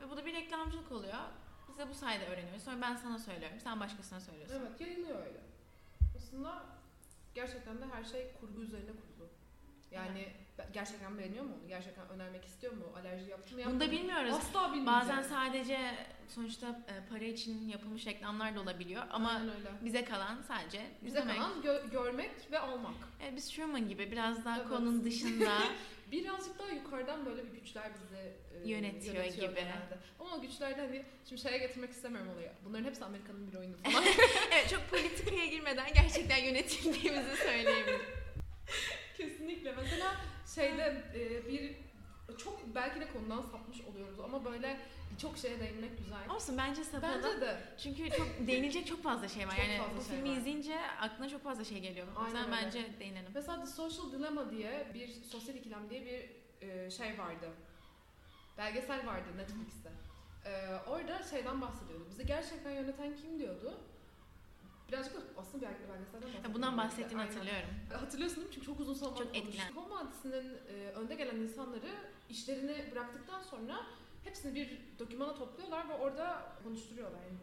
Ve 0.00 0.10
bu 0.10 0.16
da 0.16 0.26
bir 0.26 0.34
reklamcılık 0.34 0.92
oluyor. 0.92 1.18
Biz 1.68 1.78
de 1.78 1.88
bu 1.88 1.94
sayede 1.94 2.26
öğreniyoruz. 2.26 2.62
Sonra 2.62 2.80
ben 2.82 2.96
sana 2.96 3.18
söylüyorum, 3.18 3.58
sen 3.64 3.80
başkasına 3.80 4.20
söylüyorsun. 4.20 4.56
Evet 4.60 4.80
yayılıyor 4.80 5.26
öyle. 5.26 5.40
Aslında 6.16 6.62
gerçekten 7.34 7.80
de 7.80 7.86
her 7.86 8.04
şey 8.04 8.32
kurgu 8.40 8.60
üzerine 8.60 8.90
kurulu. 8.90 9.28
Yani 9.90 10.32
ben- 10.58 10.72
gerçekten 10.72 11.18
beğeniyor 11.18 11.44
mu 11.44 11.54
onu? 11.60 11.68
Gerçekten 11.68 12.08
önermek 12.08 12.44
istiyor 12.44 12.72
mu? 12.72 12.84
Alerji 12.96 13.30
yaptı 13.30 13.54
mı 13.54 13.60
yapmadı 13.60 13.80
Bunu 13.80 13.88
da 13.88 13.92
bilmiyoruz. 13.92 14.34
Asla 14.34 14.72
bilmeyeceğiz. 14.72 15.08
Bazen 15.08 15.22
sadece 15.22 16.06
sonuçta 16.30 16.66
e, 16.88 17.08
para 17.10 17.24
için 17.24 17.68
yapılmış 17.68 18.06
reklamlar 18.06 18.54
da 18.56 18.60
olabiliyor 18.60 19.02
ama 19.10 19.42
bize 19.84 20.04
kalan 20.04 20.42
sadece 20.48 20.80
Bize 21.04 21.18
izlemek. 21.20 21.36
kalan 21.36 21.62
gö- 21.62 21.90
görmek 21.90 22.30
ve 22.52 22.58
almak. 22.58 22.94
E, 23.24 23.36
biz 23.36 23.50
Truman 23.50 23.88
gibi 23.88 24.12
biraz 24.12 24.44
daha 24.44 24.56
Evet. 24.58 24.68
konunun 24.68 25.04
dışında 25.04 25.58
Birazcık 26.12 26.58
daha 26.58 26.68
yukarıdan 26.68 27.26
böyle 27.26 27.46
bir 27.46 27.50
güçler 27.58 27.90
bizi 27.94 28.16
e, 28.64 28.68
Yönetiyor 28.70 29.24
gibi. 29.24 29.40
genelde. 29.40 29.98
Ama 30.20 30.34
o 30.36 30.40
güçler 30.40 30.76
de 30.76 30.80
hani 30.80 31.04
şimdi 31.28 31.42
şeye 31.42 31.58
getirmek 31.58 31.90
istemiyorum 31.90 32.32
olayı. 32.32 32.50
Bunların 32.64 32.84
hepsi 32.84 33.04
Amerika'nın 33.04 33.52
bir 33.52 33.56
oyunu 33.56 33.76
falan. 33.76 34.04
evet 34.52 34.68
çok 34.70 34.90
politikaya 34.90 35.46
girmeden 35.46 35.92
gerçekten 35.94 36.36
yönetildiğimizi 36.36 37.36
söyleyebilirim. 37.36 38.00
Kesinlikle. 39.16 39.72
Mesela 39.72 40.16
şeyde 40.54 41.04
e, 41.14 41.48
bir 41.48 41.76
çok 42.38 42.74
belki 42.74 43.00
de 43.00 43.08
konudan 43.12 43.42
sapmış 43.42 43.80
oluyoruz 43.80 44.20
ama 44.20 44.44
böyle 44.44 44.76
birçok 45.12 45.38
şeye 45.38 45.60
değinmek 45.60 45.98
güzel. 45.98 46.30
Olsun 46.30 46.58
bence 46.58 46.84
sapalım. 46.84 47.22
Bence 47.24 47.40
de. 47.40 47.60
Çünkü 47.82 48.10
çok 48.10 48.28
değinilecek 48.46 48.86
çok 48.86 49.02
fazla 49.02 49.28
şey 49.28 49.46
var. 49.48 49.56
Çok 49.56 49.58
yani 49.58 49.78
fazla 49.78 49.96
bu 49.96 50.04
şey 50.04 50.16
filmi 50.16 50.30
var. 50.30 50.36
izleyince 50.36 50.80
aklına 51.00 51.28
çok 51.28 51.42
fazla 51.42 51.64
şey 51.64 51.80
geliyor. 51.80 52.06
Aynen 52.16 52.44
öyle. 52.44 52.52
bence 52.52 52.98
değinelim. 53.00 53.30
Mesela 53.34 53.60
The 53.60 53.66
Social 53.66 54.12
Dilemma 54.12 54.50
diye 54.50 54.90
bir 54.94 55.08
sosyal 55.08 55.56
ikilem 55.56 55.90
diye 55.90 56.04
bir 56.04 56.30
e, 56.68 56.90
şey 56.90 57.18
vardı. 57.18 57.50
Belgesel 58.58 59.06
vardı 59.06 59.28
Netflix'te. 59.36 59.90
E, 60.44 60.74
orada 60.88 61.22
şeyden 61.22 61.60
bahsediyordu. 61.60 62.06
Bizi 62.10 62.26
gerçekten 62.26 62.70
yöneten 62.70 63.16
kim 63.16 63.38
diyordu? 63.38 63.74
Birazcık 64.88 65.14
da 65.14 65.20
aslında 65.40 65.66
bir 65.66 65.66
belgeselden 65.66 66.02
bahsediyor. 66.22 66.44
Ya 66.44 66.54
bundan 66.54 66.76
bahsettiğini 66.76 67.20
Aynen. 67.20 67.32
hatırlıyorum. 67.32 67.68
Hatırlıyorsun 67.92 68.36
değil 68.36 68.48
mi? 68.48 68.54
Çünkü 68.54 68.66
çok 68.66 68.80
uzun 68.80 68.94
zaman 68.94 69.16
Çok 69.16 69.36
Silikon 69.36 69.90
Vadisi'nin 69.90 70.58
e, 70.68 70.92
önde 70.92 71.14
gelen 71.14 71.36
insanları 71.36 71.90
işlerini 72.28 72.92
bıraktıktan 72.92 73.42
sonra 73.42 73.86
hepsini 74.24 74.54
bir 74.54 74.78
dokümana 74.98 75.34
topluyorlar 75.34 75.88
ve 75.88 75.92
orada 75.92 76.52
konuşturuyorlar. 76.64 77.20
Yani 77.22 77.38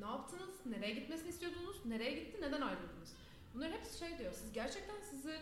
ne 0.00 0.06
yaptınız? 0.06 0.66
Nereye 0.66 0.94
gitmesini 0.94 1.28
istiyordunuz? 1.28 1.86
Nereye 1.86 2.12
gitti? 2.12 2.38
Neden 2.40 2.60
ayrıldınız? 2.60 3.16
Bunların 3.54 3.72
hepsi 3.72 3.98
şey 3.98 4.18
diyor. 4.18 4.32
Siz 4.32 4.52
gerçekten 4.52 5.00
sizi 5.00 5.38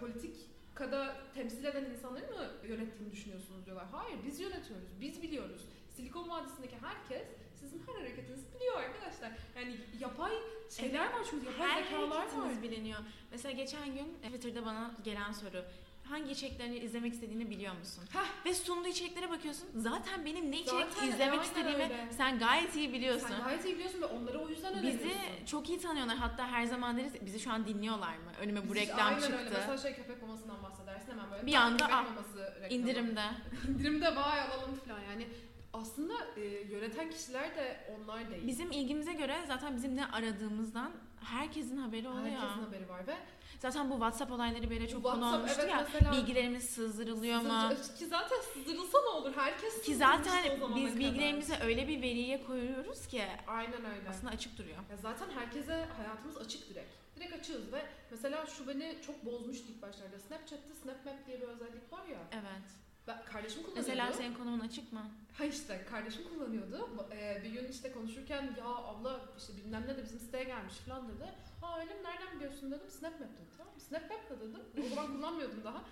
politikada 0.00 1.16
temsil 1.34 1.64
eden 1.64 1.84
insanları 1.84 2.26
mı 2.32 2.50
yönettiğini 2.68 3.12
düşünüyorsunuz 3.12 3.66
diyorlar. 3.66 3.86
Hayır 3.92 4.18
biz 4.26 4.40
yönetiyoruz. 4.40 4.88
Biz 5.00 5.22
biliyoruz. 5.22 5.64
Silikon 5.96 6.28
Vadisi'ndeki 6.28 6.76
herkes 6.80 7.26
sizin 7.60 7.82
her 7.86 7.94
hareketinizi 7.94 8.54
biliyor 8.54 8.76
arkadaşlar. 8.76 9.32
Yani 9.56 9.76
yapay 10.00 10.32
şeyler 10.70 11.06
var 11.12 11.22
çünkü 11.30 11.46
yapay 11.46 11.68
Her 11.68 11.82
zekalar 11.84 12.26
var. 12.38 12.62
biliniyor. 12.62 12.98
Mesela 13.30 13.52
geçen 13.52 13.94
gün 13.94 14.14
Twitter'da 14.22 14.64
bana 14.66 14.94
gelen 15.04 15.32
soru. 15.32 15.64
Hangi 16.08 16.32
içeriklerini 16.32 16.76
izlemek 16.78 17.12
istediğini 17.14 17.50
biliyor 17.50 17.74
musun? 17.78 18.04
Heh. 18.12 18.46
Ve 18.46 18.54
sunduğu 18.54 18.88
içeriklere 18.88 19.30
bakıyorsun. 19.30 19.68
Zaten 19.74 20.24
benim 20.24 20.50
ne 20.50 20.60
içerik 20.60 20.86
Zaten 20.94 21.08
izlemek 21.08 21.32
aynen 21.32 21.42
istediğimi 21.42 21.82
öyle. 21.82 22.08
sen 22.16 22.38
gayet 22.38 22.76
iyi 22.76 22.92
biliyorsun. 22.92 23.28
Sen 23.28 23.44
gayet 23.44 23.64
iyi 23.64 23.74
biliyorsun 23.74 24.00
ve 24.02 24.06
onları 24.06 24.38
o 24.38 24.48
yüzden 24.48 24.72
Bizi 24.82 24.86
öneriyorsun. 24.98 25.46
çok 25.46 25.68
iyi 25.68 25.80
tanıyorlar. 25.80 26.16
Hatta 26.16 26.48
her 26.48 26.64
zaman 26.64 26.96
deriz 26.96 27.12
bizi 27.26 27.40
şu 27.40 27.52
an 27.52 27.66
dinliyorlar 27.66 28.16
mı? 28.16 28.32
Önüme 28.40 28.68
bu 28.68 28.74
reklam 28.74 29.06
aynen 29.08 29.20
çıktı. 29.20 29.36
Öyle. 29.38 29.50
Mesela 29.58 29.78
şey 29.78 29.94
köpek 29.94 30.22
mamasından 30.22 30.62
bahsedersin 30.62 31.10
hemen 31.12 31.30
böyle. 31.30 31.46
Bir 31.46 31.52
"Bak, 31.52 31.60
anda, 31.60 31.76
köpek 31.84 31.94
ah, 31.94 32.04
maması 32.04 32.38
reklamı." 32.54 32.68
İndirimde. 32.82 33.24
İndirimde 33.68 34.16
vay 34.16 34.40
alalım 34.40 34.74
falan 34.86 35.00
yani. 35.00 35.28
Aslında 35.74 36.14
e, 36.36 36.40
yöneten 36.44 37.10
kişiler 37.10 37.56
de 37.56 37.76
onlar 37.96 38.30
değil. 38.30 38.46
Bizim 38.46 38.72
ilgimize 38.72 39.12
göre 39.12 39.44
zaten 39.48 39.76
bizim 39.76 39.96
ne 39.96 40.06
aradığımızdan 40.06 40.92
herkesin 41.24 41.76
haberi 41.76 42.08
oluyor. 42.08 42.24
Herkesin 42.24 42.62
haberi 42.62 42.88
var 42.88 43.06
ve 43.06 43.16
Zaten 43.58 43.90
bu 43.90 43.94
WhatsApp 43.94 44.32
olayları 44.32 44.70
böyle 44.70 44.88
çok 44.88 45.02
konu 45.02 45.14
WhatsApp, 45.14 45.38
olmuştu 45.40 45.60
evet, 45.62 45.70
ya. 45.72 45.86
mesela- 45.92 46.12
Bilgilerimiz 46.12 46.64
sızdırılıyor 46.70 47.40
mu? 47.40 47.48
Sızdırıcı- 47.48 47.94
Ki 47.98 48.06
zaten 48.06 48.36
sızdırılsa 48.54 48.98
ne 49.02 49.08
olur? 49.08 49.32
Herkes 49.36 49.82
Ki 49.82 49.94
zaten 49.94 50.44
biz 50.44 50.60
kadar. 50.60 50.98
bilgilerimizi 51.00 51.54
öyle 51.64 51.88
bir 51.88 52.02
veriye 52.02 52.44
koyuyoruz 52.44 53.06
ki 53.06 53.22
Aynen 53.46 53.84
öyle. 53.84 54.08
aslında 54.08 54.32
açık 54.32 54.58
duruyor. 54.58 54.76
Ya 54.90 54.96
zaten 54.96 55.26
herkese 55.34 55.88
hayatımız 55.96 56.36
açık 56.36 56.70
direkt. 56.70 56.90
Direkt 57.16 57.32
açığız 57.34 57.72
ve 57.72 57.82
mesela 58.10 58.46
şu 58.46 58.68
beni 58.68 58.96
çok 59.06 59.24
bozmuştu 59.26 59.64
ilk 59.68 59.82
başlarda. 59.82 60.18
Snapchat'te 60.18 60.74
SnapMap 60.82 61.26
diye 61.26 61.40
bir 61.40 61.46
özellik 61.48 61.92
var 61.92 62.06
ya. 62.06 62.18
Evet. 62.32 62.83
Ben, 63.08 63.24
kardeşim 63.32 63.62
kullanıyordu. 63.62 63.88
Mesela 63.88 64.12
senin 64.12 64.34
konumun 64.34 64.60
açık 64.60 64.92
mı? 64.92 65.02
Ha 65.38 65.44
işte 65.44 65.84
kardeşim 65.90 66.22
kullanıyordu. 66.28 66.88
Ee, 67.12 67.40
bir 67.44 67.50
gün 67.50 67.68
işte 67.68 67.92
konuşurken 67.92 68.42
ya 68.58 68.64
abla 68.64 69.20
işte 69.38 69.52
bilmem 69.56 69.82
ne 69.88 69.96
de 69.96 70.02
bizim 70.04 70.18
siteye 70.20 70.44
gelmiş 70.44 70.74
falan 70.74 71.08
dedi. 71.08 71.32
Ha 71.60 71.80
öyle 71.80 71.94
mi 71.94 72.02
nereden 72.04 72.36
biliyorsun 72.36 72.70
dedim. 72.70 72.90
SnapMap 72.90 73.20
dedi. 73.20 73.48
Tamam 73.58 73.74
mı? 73.74 73.80
SnapMap 73.80 74.30
da 74.30 74.40
dedim. 74.40 74.60
O 74.86 74.88
zaman 74.94 75.06
kullanmıyordum 75.16 75.64
daha. 75.64 75.82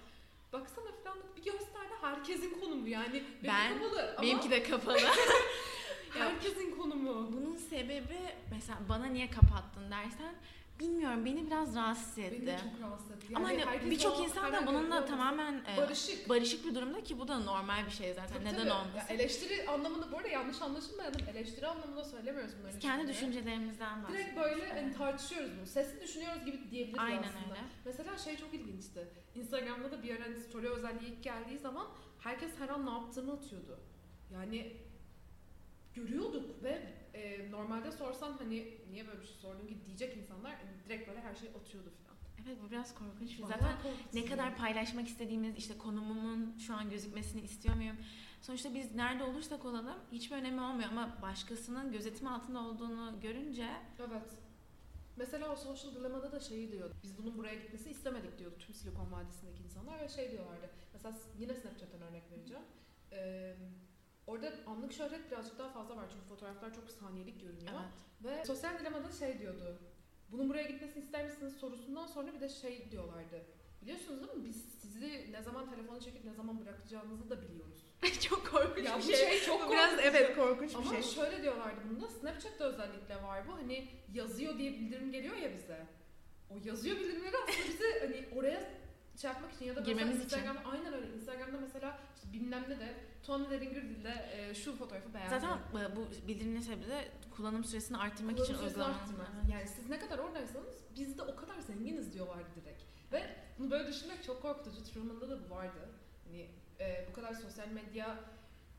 Baksana 0.52 0.86
falan 1.04 1.18
dedi. 1.18 1.26
Bir 1.36 1.44
gösterdi 1.52 1.92
herkesin 2.00 2.60
konumu 2.60 2.88
yani. 2.88 3.12
Benim 3.42 3.54
Ben- 3.54 3.78
kapalı 3.78 4.10
ama 4.12 4.22
Benimki 4.22 4.50
de 4.50 4.62
kapalı. 4.62 4.98
herkesin 6.10 6.76
konumu. 6.76 7.32
Bunun 7.32 7.56
sebebi 7.56 8.18
mesela 8.50 8.78
bana 8.88 9.06
niye 9.06 9.30
kapattın 9.30 9.90
dersen 9.90 10.34
bilmiyorum 10.80 11.24
beni 11.24 11.46
biraz 11.46 11.76
rahatsız 11.76 12.18
etti. 12.18 12.46
Beni 12.46 12.58
çok 12.58 12.80
rahatsız 12.82 13.10
etti. 13.10 13.26
Ama 13.34 13.52
Yani 13.52 13.62
hani 13.62 13.70
herkes 13.74 13.90
birçok 13.90 14.20
insan 14.20 14.52
da 14.52 14.66
bununla 14.66 15.04
tamamen 15.06 15.62
e, 15.74 15.76
barışık. 15.76 16.28
barışık 16.28 16.66
bir 16.66 16.74
durumda 16.74 17.02
ki 17.04 17.18
bu 17.18 17.28
da 17.28 17.38
normal 17.38 17.86
bir 17.86 17.90
şey 17.90 18.14
zaten. 18.14 18.34
Tabii 18.34 18.44
Neden 18.44 18.56
tabii. 18.58 18.72
olmasın? 18.72 18.96
Ya 18.98 19.06
eleştiri 19.14 19.68
anlamında 19.68 20.12
bu 20.12 20.16
arada 20.16 20.28
yanlış 20.28 20.62
anlaşılmayalım. 20.62 21.20
Eleştiri 21.30 21.66
anlamında 21.66 22.04
söylemiyoruz 22.04 22.54
bunları. 22.58 22.72
Biz 22.74 22.78
kendi 22.80 23.08
düşüncelerimizden 23.08 24.02
bahsediyoruz. 24.02 24.26
Direkt 24.26 24.40
böyle 24.40 24.68
hani 24.80 24.92
tartışıyoruz 24.92 25.50
bunu. 25.58 25.66
Sesli 25.66 26.00
düşünüyoruz 26.00 26.44
gibi 26.44 26.70
diyebiliriz 26.70 27.00
Aynen 27.00 27.18
aslında. 27.22 27.38
öyle. 27.54 27.60
Mesela 27.84 28.18
şey 28.18 28.36
çok 28.36 28.54
ilginçti. 28.54 29.08
Instagram'da 29.34 29.90
da 29.90 30.02
bir 30.02 30.16
ara 30.16 30.24
hani 30.24 30.40
story 30.40 30.68
özelliği 30.68 31.10
ilk 31.12 31.22
geldiği 31.22 31.58
zaman 31.58 31.86
herkes 32.20 32.50
her 32.58 32.68
an 32.68 32.86
ne 32.86 32.90
yaptığını 32.90 33.32
atıyordu. 33.32 33.80
Yani 34.32 34.76
görüyorduk 35.94 36.62
ve 36.62 36.82
e, 37.14 37.50
normalde 37.50 37.92
sorsan 37.92 38.32
hani 38.38 38.78
niye 38.90 39.06
böyle 39.06 39.20
bir 39.20 39.26
şey 39.26 39.36
sordun 39.36 39.66
ki 39.66 39.84
diyecek 39.86 40.16
insanlar 40.16 40.54
hani 40.54 40.84
direkt 40.84 41.08
böyle 41.08 41.20
her 41.20 41.34
şeyi 41.34 41.52
atıyordu 41.52 41.90
falan. 41.90 42.12
Evet 42.46 42.58
bu 42.66 42.70
biraz 42.70 42.94
korkunç. 42.94 43.42
Bayağı 43.42 43.48
Zaten 43.48 43.76
ne 44.14 44.24
kadar 44.24 44.56
paylaşmak 44.56 45.08
istediğimiz 45.08 45.56
işte 45.56 45.78
konumumun 45.78 46.58
şu 46.58 46.74
an 46.74 46.90
gözükmesini 46.90 47.40
istiyor 47.40 47.74
muyum? 47.74 47.96
Sonuçta 48.40 48.74
biz 48.74 48.94
nerede 48.94 49.24
olursak 49.24 49.64
olalım 49.64 49.96
hiçbir 50.12 50.36
önemi 50.36 50.60
olmuyor 50.60 50.88
ama 50.90 51.18
başkasının 51.22 51.92
gözetim 51.92 52.26
altında 52.26 52.60
olduğunu 52.60 53.20
görünce 53.20 53.68
Evet. 53.98 54.42
Mesela 55.16 55.52
o 55.52 55.56
Social 55.56 55.94
Dilemma'da 55.94 56.32
da 56.32 56.40
şeyi 56.40 56.72
diyordu. 56.72 56.94
Biz 57.02 57.18
bunun 57.18 57.38
buraya 57.38 57.54
gitmesini 57.54 57.92
istemedik 57.92 58.38
diyordu 58.38 58.56
tüm 58.58 58.74
Silikon 58.74 59.12
Vadisi'ndeki 59.12 59.62
insanlar 59.62 60.00
ve 60.00 60.08
şey 60.08 60.30
diyorlardı. 60.30 60.70
Mesela 60.92 61.14
yine 61.38 61.54
Snapchat'ten 61.54 62.02
örnek 62.02 62.22
vereceğim. 62.30 62.62
Ee, 63.12 63.56
orada 64.26 64.52
anlık 64.66 64.92
şöhret 64.92 65.30
birazcık 65.30 65.58
daha 65.58 65.68
fazla 65.68 65.96
var 65.96 66.04
çünkü 66.12 66.24
fotoğraflar 66.24 66.74
çok 66.74 66.90
saniyelik 66.90 67.40
görünüyor. 67.40 67.72
evet. 67.72 68.38
Ve 68.40 68.44
Sosyal 68.44 68.78
Dilemma'da 68.78 69.12
şey 69.12 69.38
diyordu. 69.38 69.78
Bunun 70.32 70.48
buraya 70.48 70.62
gitmesini 70.62 71.04
ister 71.04 71.24
misiniz 71.24 71.56
sorusundan 71.56 72.06
sonra 72.06 72.34
bir 72.34 72.40
de 72.40 72.48
şey 72.48 72.90
diyorlardı. 72.90 73.42
Biliyorsunuz 73.82 74.22
değil 74.22 74.38
mi? 74.38 74.44
Biz 74.44 74.64
sizi 74.80 75.32
ne 75.32 75.42
zaman 75.42 75.70
telefonu 75.70 76.00
çekip 76.00 76.24
ne 76.24 76.32
zaman 76.32 76.60
bırakacağınızı 76.60 77.30
da 77.30 77.42
biliyoruz. 77.42 77.82
çok 78.20 78.50
korkunç 78.50 78.86
ya 78.86 78.98
bir 78.98 79.02
şey. 79.02 79.16
şey 79.16 79.40
çok 79.40 79.68
Bu 79.68 79.72
biraz 79.72 79.98
evet 80.02 80.36
korkunç 80.36 80.74
Ama 80.74 80.92
bir 80.92 81.02
şey. 81.02 81.14
şöyle 81.14 81.42
diyorlardı 81.42 81.80
bunda 81.90 82.08
Snapchat'te 82.08 82.64
özellikle 82.64 83.22
var 83.22 83.48
bu 83.48 83.52
hani 83.52 83.88
yazıyor 84.14 84.58
diye 84.58 84.72
bildirim 84.72 85.12
geliyor 85.12 85.36
ya 85.36 85.52
bize. 85.54 85.86
O 86.50 86.54
yazıyor 86.64 86.96
bildirimleri 86.96 87.36
aslında 87.36 87.68
bize 87.68 88.00
hani 88.00 88.28
oraya 88.38 88.70
şey 89.20 89.30
yapmak 89.30 89.52
için 89.52 89.64
ya 89.64 89.76
da 89.76 89.80
Girmemiz 89.80 90.24
için. 90.24 90.40
Aynen 90.64 90.92
öyle 90.92 91.01
Instagram'da 91.32 91.60
mesela 91.60 91.98
işte 92.16 92.32
bilmem 92.32 92.64
ne 92.68 92.80
de 92.80 92.94
Tuana 93.22 93.50
Deringer 93.50 93.82
e, 94.32 94.54
şu 94.54 94.76
fotoğrafı 94.76 95.14
beğendi. 95.14 95.30
Zaten 95.30 95.58
e, 95.58 95.96
bu 95.96 96.28
bildirimin 96.28 96.60
sebebi 96.60 96.88
de 96.88 97.08
kullanım 97.36 97.64
süresini 97.64 97.96
arttırmak 97.96 98.36
Kullanım 98.36 98.54
için. 98.54 98.64
Evet. 98.64 99.52
Yani 99.52 99.68
siz 99.68 99.90
ne 99.90 99.98
kadar 99.98 100.18
oradaysanız 100.18 100.74
biz 100.96 101.18
de 101.18 101.22
o 101.22 101.36
kadar 101.36 101.58
zenginiz 101.60 102.14
diyorlardı 102.14 102.48
direkt. 102.56 102.82
Ve 103.12 103.22
bunu 103.58 103.70
böyle 103.70 103.88
düşünmek 103.88 104.24
çok 104.24 104.42
korkutucu. 104.42 104.84
Truman'da 104.84 105.30
da 105.30 105.50
bu 105.50 105.54
vardı. 105.54 105.88
Hani 106.24 106.48
e, 106.80 107.06
bu 107.10 107.12
kadar 107.12 107.34
sosyal 107.34 107.68
medya 107.68 108.18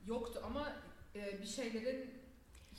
yoktu 0.06 0.42
ama 0.46 0.74
e, 1.16 1.42
bir 1.42 1.48
şeylerin 1.48 2.12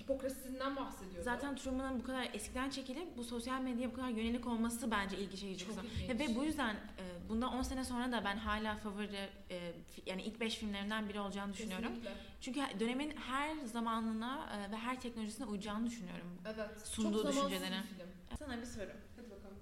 hipokrasisinden 0.01 0.77
bahsediyordu. 0.77 1.25
Zaten 1.25 1.57
Truman'ın 1.57 2.01
bu 2.01 2.05
kadar 2.05 2.31
eskiden 2.35 2.71
çekilip 2.71 3.17
bu 3.17 3.25
sosyal 3.25 3.61
medyaya 3.61 3.91
bu 3.91 3.95
kadar 3.95 4.09
yönelik 4.09 4.47
olması 4.47 4.91
bence 4.91 5.19
ilgi 5.19 5.37
çekici. 5.37 5.67
çok 5.67 5.85
ilginç. 5.85 6.21
Ve 6.21 6.37
bu 6.37 6.45
yüzden 6.45 6.75
e, 6.75 7.29
bundan 7.29 7.53
10 7.53 7.63
sene 7.63 7.85
sonra 7.85 8.13
da 8.13 8.25
ben 8.25 8.37
hala 8.37 8.77
favori 8.77 9.31
e, 9.51 9.73
yani 10.07 10.23
ilk 10.23 10.41
5 10.41 10.57
filmlerinden 10.57 11.09
biri 11.09 11.21
olacağını 11.21 11.53
düşünüyorum. 11.53 11.89
Kesinlikle. 11.89 12.13
Çünkü 12.41 12.61
dönemin 12.81 13.17
her 13.17 13.57
zamanına 13.65 14.51
e, 14.57 14.73
ve 14.73 14.77
her 14.77 15.01
teknolojisine 15.01 15.47
uyacağını 15.47 15.87
düşünüyorum. 15.87 16.39
Evet. 16.45 16.87
Sunduğu 16.87 17.23
çok 17.23 17.33
zamansız 17.33 17.51
düşüncelere. 17.51 17.83
bir 17.83 17.89
film. 17.89 18.09
Sana 18.39 18.59
bir 18.61 18.67
soru. 18.67 18.91
Hadi 19.17 19.31
bakalım. 19.31 19.59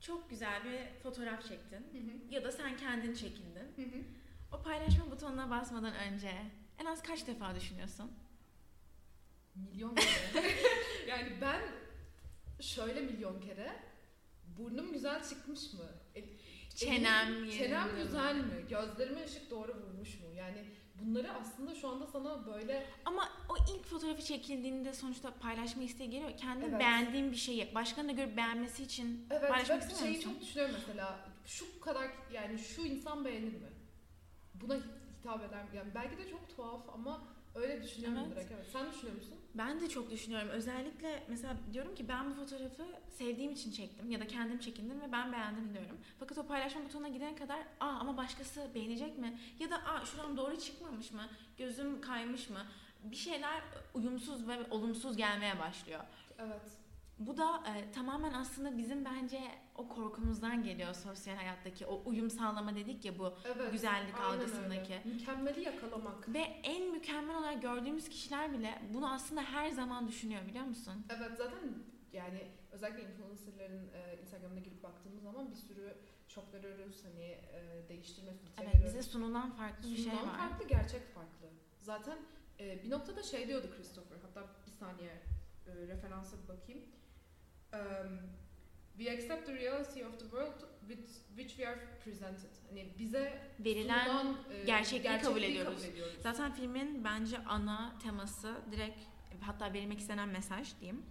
Çok 0.00 0.30
güzel 0.30 0.64
bir 0.64 1.00
fotoğraf 1.02 1.42
çektin 1.48 1.76
Hı 1.76 1.98
hı. 1.98 2.34
ya 2.34 2.44
da 2.44 2.52
sen 2.52 2.76
kendin 2.76 3.14
çekindin. 3.14 3.72
Hı 3.76 3.82
hı. 3.82 4.02
O 4.52 4.62
paylaşma 4.62 5.10
butonuna 5.10 5.50
basmadan 5.50 5.94
önce 5.94 6.32
en 6.78 6.84
az 6.86 7.02
kaç 7.02 7.26
defa 7.26 7.54
düşünüyorsun? 7.54 8.10
Milyon 9.64 9.94
kere. 9.94 10.54
yani 11.08 11.32
ben 11.40 11.60
şöyle 12.60 13.00
milyon 13.00 13.40
kere 13.40 13.72
burnum 14.58 14.92
güzel 14.92 15.22
çıkmış 15.28 15.72
mı? 15.72 15.84
E, 16.16 16.24
Çenem 16.76 17.28
elim- 17.34 17.50
Çenem 17.58 17.88
güzel 17.96 18.34
mi? 18.36 18.64
Gözlerime 18.70 19.24
ışık 19.24 19.50
doğru 19.50 19.74
vurmuş 19.74 20.20
mu? 20.20 20.26
Yani 20.36 20.64
bunları 20.94 21.32
aslında 21.32 21.74
şu 21.74 21.88
anda 21.88 22.06
sana 22.06 22.46
böyle 22.46 22.86
Ama 23.04 23.28
o 23.48 23.54
ilk 23.74 23.84
fotoğrafı 23.86 24.22
çekildiğinde 24.22 24.92
sonuçta 24.92 25.34
paylaşma 25.34 25.82
isteği 25.82 26.10
geliyor. 26.10 26.36
Kendin 26.36 26.68
Evet. 26.70 26.80
beğendiğin 26.80 27.30
bir 27.32 27.36
şeyi 27.36 27.74
başkalarına 27.74 28.12
görüp 28.12 28.36
beğenmesi 28.36 28.82
için 28.82 29.26
evet 29.30 29.48
paylaşmak 29.50 29.78
ve 29.82 29.86
istemiyor 29.86 30.06
şeyi 30.06 30.16
musun? 30.16 30.32
çok 30.32 30.40
düşünüyorum 30.42 30.74
mesela 30.78 31.28
şu 31.46 31.80
kadar 31.80 32.08
yani 32.32 32.58
şu 32.58 32.82
insan 32.82 33.24
beğenir 33.24 33.52
mi? 33.52 33.68
Buna 34.54 34.76
hitap 35.20 35.44
eder 35.44 35.62
mi? 35.64 35.70
Yani 35.76 35.94
belki 35.94 36.18
de 36.18 36.30
çok 36.30 36.56
tuhaf 36.56 36.80
ama 36.94 37.22
öyle 37.58 37.82
düşünüyorum 37.82 38.18
Evet. 38.26 38.36
direkt. 38.36 38.52
Evet. 38.52 38.66
Sen 38.72 38.92
düşünüyor 38.92 39.16
musun? 39.16 39.34
Ben 39.54 39.80
de 39.80 39.88
çok 39.88 40.10
düşünüyorum. 40.10 40.48
Özellikle 40.48 41.22
mesela 41.28 41.56
diyorum 41.72 41.94
ki 41.94 42.08
ben 42.08 42.30
bu 42.30 42.34
fotoğrafı 42.34 42.86
sevdiğim 43.10 43.52
için 43.52 43.72
çektim 43.72 44.10
ya 44.10 44.20
da 44.20 44.26
kendim 44.26 44.58
çekindim 44.58 45.00
ve 45.00 45.12
ben 45.12 45.32
beğendim 45.32 45.74
diyorum. 45.74 45.98
Fakat 46.18 46.38
o 46.38 46.46
paylaşma 46.46 46.84
butonuna 46.84 47.08
gidene 47.08 47.34
kadar 47.36 47.58
aa 47.80 47.86
ama 47.86 48.16
başkası 48.16 48.70
beğenecek 48.74 49.18
mi? 49.18 49.38
Ya 49.58 49.70
da 49.70 49.76
aa 49.76 50.04
şuram 50.06 50.36
doğru 50.36 50.58
çıkmamış 50.58 51.12
mı? 51.12 51.22
Gözüm 51.58 52.00
kaymış 52.00 52.50
mı? 52.50 52.66
Bir 53.04 53.16
şeyler 53.16 53.62
uyumsuz 53.94 54.48
ve 54.48 54.58
olumsuz 54.70 55.16
gelmeye 55.16 55.58
başlıyor. 55.58 56.00
Evet. 56.38 56.62
Bu 57.18 57.36
da 57.36 57.62
e, 57.76 57.90
tamamen 57.92 58.32
aslında 58.32 58.78
bizim 58.78 59.04
bence 59.04 59.40
o 59.74 59.88
korkumuzdan 59.88 60.62
geliyor 60.62 60.94
sosyal 60.94 61.36
hayattaki 61.36 61.86
o 61.86 62.02
uyum 62.06 62.30
sağlama 62.30 62.74
dedik 62.74 63.04
ya 63.04 63.18
bu 63.18 63.34
Evet. 63.44 63.72
güzellik 63.72 64.20
algısındaki. 64.20 64.94
öyle. 64.94 65.02
Mükemmeli 65.14 65.60
yakalamak. 65.60 66.28
Ve 66.34 66.38
en 66.62 66.90
mükemmel 66.92 67.36
olarak 67.38 67.62
gördüğümüz 67.62 68.08
kişiler 68.08 68.52
bile 68.52 68.82
bunu 68.94 69.12
aslında 69.12 69.42
her 69.42 69.70
zaman 69.70 70.08
düşünüyor 70.08 70.46
biliyor 70.46 70.64
musun? 70.64 71.06
Evet 71.16 71.30
zaten 71.38 71.58
yani 72.12 72.46
özellikle 72.72 73.02
influencerların 73.02 73.88
e, 73.94 74.18
Instagram'ına 74.22 74.58
girip 74.60 74.82
baktığımız 74.82 75.22
zaman 75.22 75.50
bir 75.50 75.56
sürü 75.56 75.96
shop 76.28 76.52
görüyoruz 76.52 77.04
hani 77.04 77.22
e, 77.24 77.88
değiştirme 77.88 78.32
filtre 78.32 78.62
Evet 78.62 78.72
görüyoruz. 78.72 78.98
bize 78.98 79.10
sunulan 79.10 79.50
farklı 79.50 79.90
bir 79.90 79.96
şey 79.96 80.04
Sunulan 80.04 80.28
var. 80.28 80.38
farklı 80.38 80.68
gerçek 80.68 81.14
farklı. 81.14 81.46
Zaten 81.78 82.18
e, 82.60 82.84
bir 82.84 82.90
noktada 82.90 83.22
şey 83.22 83.48
diyordu 83.48 83.66
Christopher 83.76 84.16
hatta 84.22 84.46
bir 84.66 84.72
saniye 84.72 85.10
e, 85.66 85.74
referansa 85.86 86.36
bakayım. 86.48 86.84
Um, 87.72 88.18
we 88.98 89.10
accept 89.12 89.46
the 89.46 89.52
reality 89.54 90.04
of 90.04 90.18
the 90.18 90.24
world 90.24 90.64
with 90.88 91.08
which 91.36 91.48
we 91.56 91.68
are 91.68 91.78
presented. 92.04 92.50
Hani 92.68 92.94
bize 92.98 93.42
Verilen 93.58 94.04
sunulan 94.06 94.36
e, 94.52 94.64
gerçekliği 94.64 95.18
kabul 95.18 95.42
ediyoruz. 95.42 95.74
kabul 95.82 95.92
ediyoruz. 95.92 96.16
Zaten 96.22 96.52
filmin 96.52 97.04
bence 97.04 97.38
ana 97.44 97.98
teması 98.02 98.56
direkt 98.72 98.98
hatta 99.40 99.72
verilmek 99.72 99.98
istenen 100.00 100.28
mesaj 100.28 100.80
diyeyim. 100.80 101.02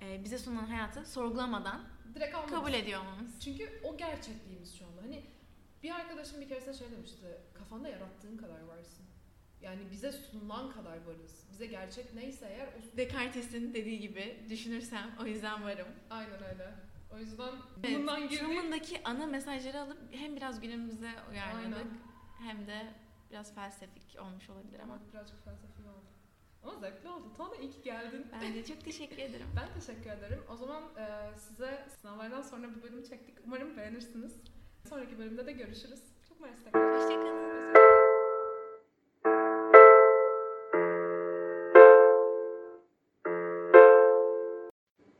Ee, 0.00 0.24
bize 0.24 0.38
sunulan 0.38 0.66
hayatı 0.66 1.04
sorgulamadan 1.04 1.80
Direkt 2.14 2.34
almalısın. 2.34 2.56
kabul 2.56 2.72
ediyor 2.72 3.00
olmamız. 3.00 3.40
Çünkü 3.40 3.80
o 3.84 3.96
gerçekliğimiz 3.96 4.78
şu 4.78 4.86
anda. 4.86 5.02
Hani 5.02 5.24
bir 5.82 5.90
arkadaşım 5.90 6.40
bir 6.40 6.48
keresinde 6.48 6.74
şey 6.74 6.90
demişti. 6.90 7.26
Kafanda 7.54 7.88
yarattığın 7.88 8.36
kadar 8.36 8.60
varsın. 8.60 9.06
Yani 9.62 9.80
bize 9.90 10.12
sunulan 10.12 10.70
kadar 10.70 10.96
varız. 11.06 11.44
Bize 11.52 11.66
gerçek 11.66 12.14
neyse 12.14 12.46
eğer 12.50 12.66
o 12.66 12.96
Descartes'in 12.96 13.74
dediği 13.74 14.00
gibi 14.00 14.36
düşünürsem 14.48 15.10
o 15.22 15.26
yüzden 15.26 15.64
varım. 15.64 15.88
aynen 16.10 16.42
öyle. 16.52 16.74
O 17.14 17.18
yüzden 17.18 17.52
Evet, 17.84 17.98
bundan 17.98 18.20
girdik. 18.22 18.38
Truman'daki 18.38 19.00
ana 19.04 19.26
mesajları 19.26 19.80
alıp 19.80 19.98
hem 20.14 20.36
biraz 20.36 20.60
günümüze 20.60 21.10
uyarladık 21.30 21.86
Aynen. 22.40 22.56
hem 22.56 22.66
de 22.66 22.86
Biraz 23.30 23.54
felsefik 23.54 24.16
olmuş 24.20 24.50
olabilir 24.50 24.80
ama. 24.80 24.98
Birazcık 25.12 25.44
felsefi 25.44 25.82
oldu. 25.82 26.04
Ama 26.62 26.74
zevkli 26.74 27.08
oldu. 27.08 27.32
Tuana 27.36 27.54
iyi 27.56 27.70
ki 27.70 27.82
geldin. 27.82 28.26
Ben 28.42 28.54
de 28.54 28.64
çok 28.64 28.84
teşekkür 28.84 29.18
ederim. 29.28 29.46
Ben 29.56 29.80
teşekkür 29.80 30.10
ederim. 30.10 30.42
O 30.48 30.56
zaman 30.56 30.82
e, 30.98 31.36
size 31.38 31.86
sınavlardan 32.00 32.42
sonra 32.42 32.74
bu 32.76 32.82
bölümü 32.82 33.04
çektik. 33.04 33.34
Umarım 33.46 33.76
beğenirsiniz. 33.76 34.36
Sonraki 34.88 35.18
bölümde 35.18 35.46
de 35.46 35.52
görüşürüz. 35.52 36.00
Çok 36.28 36.40
mersi 36.40 36.64
tekrar. 36.64 37.89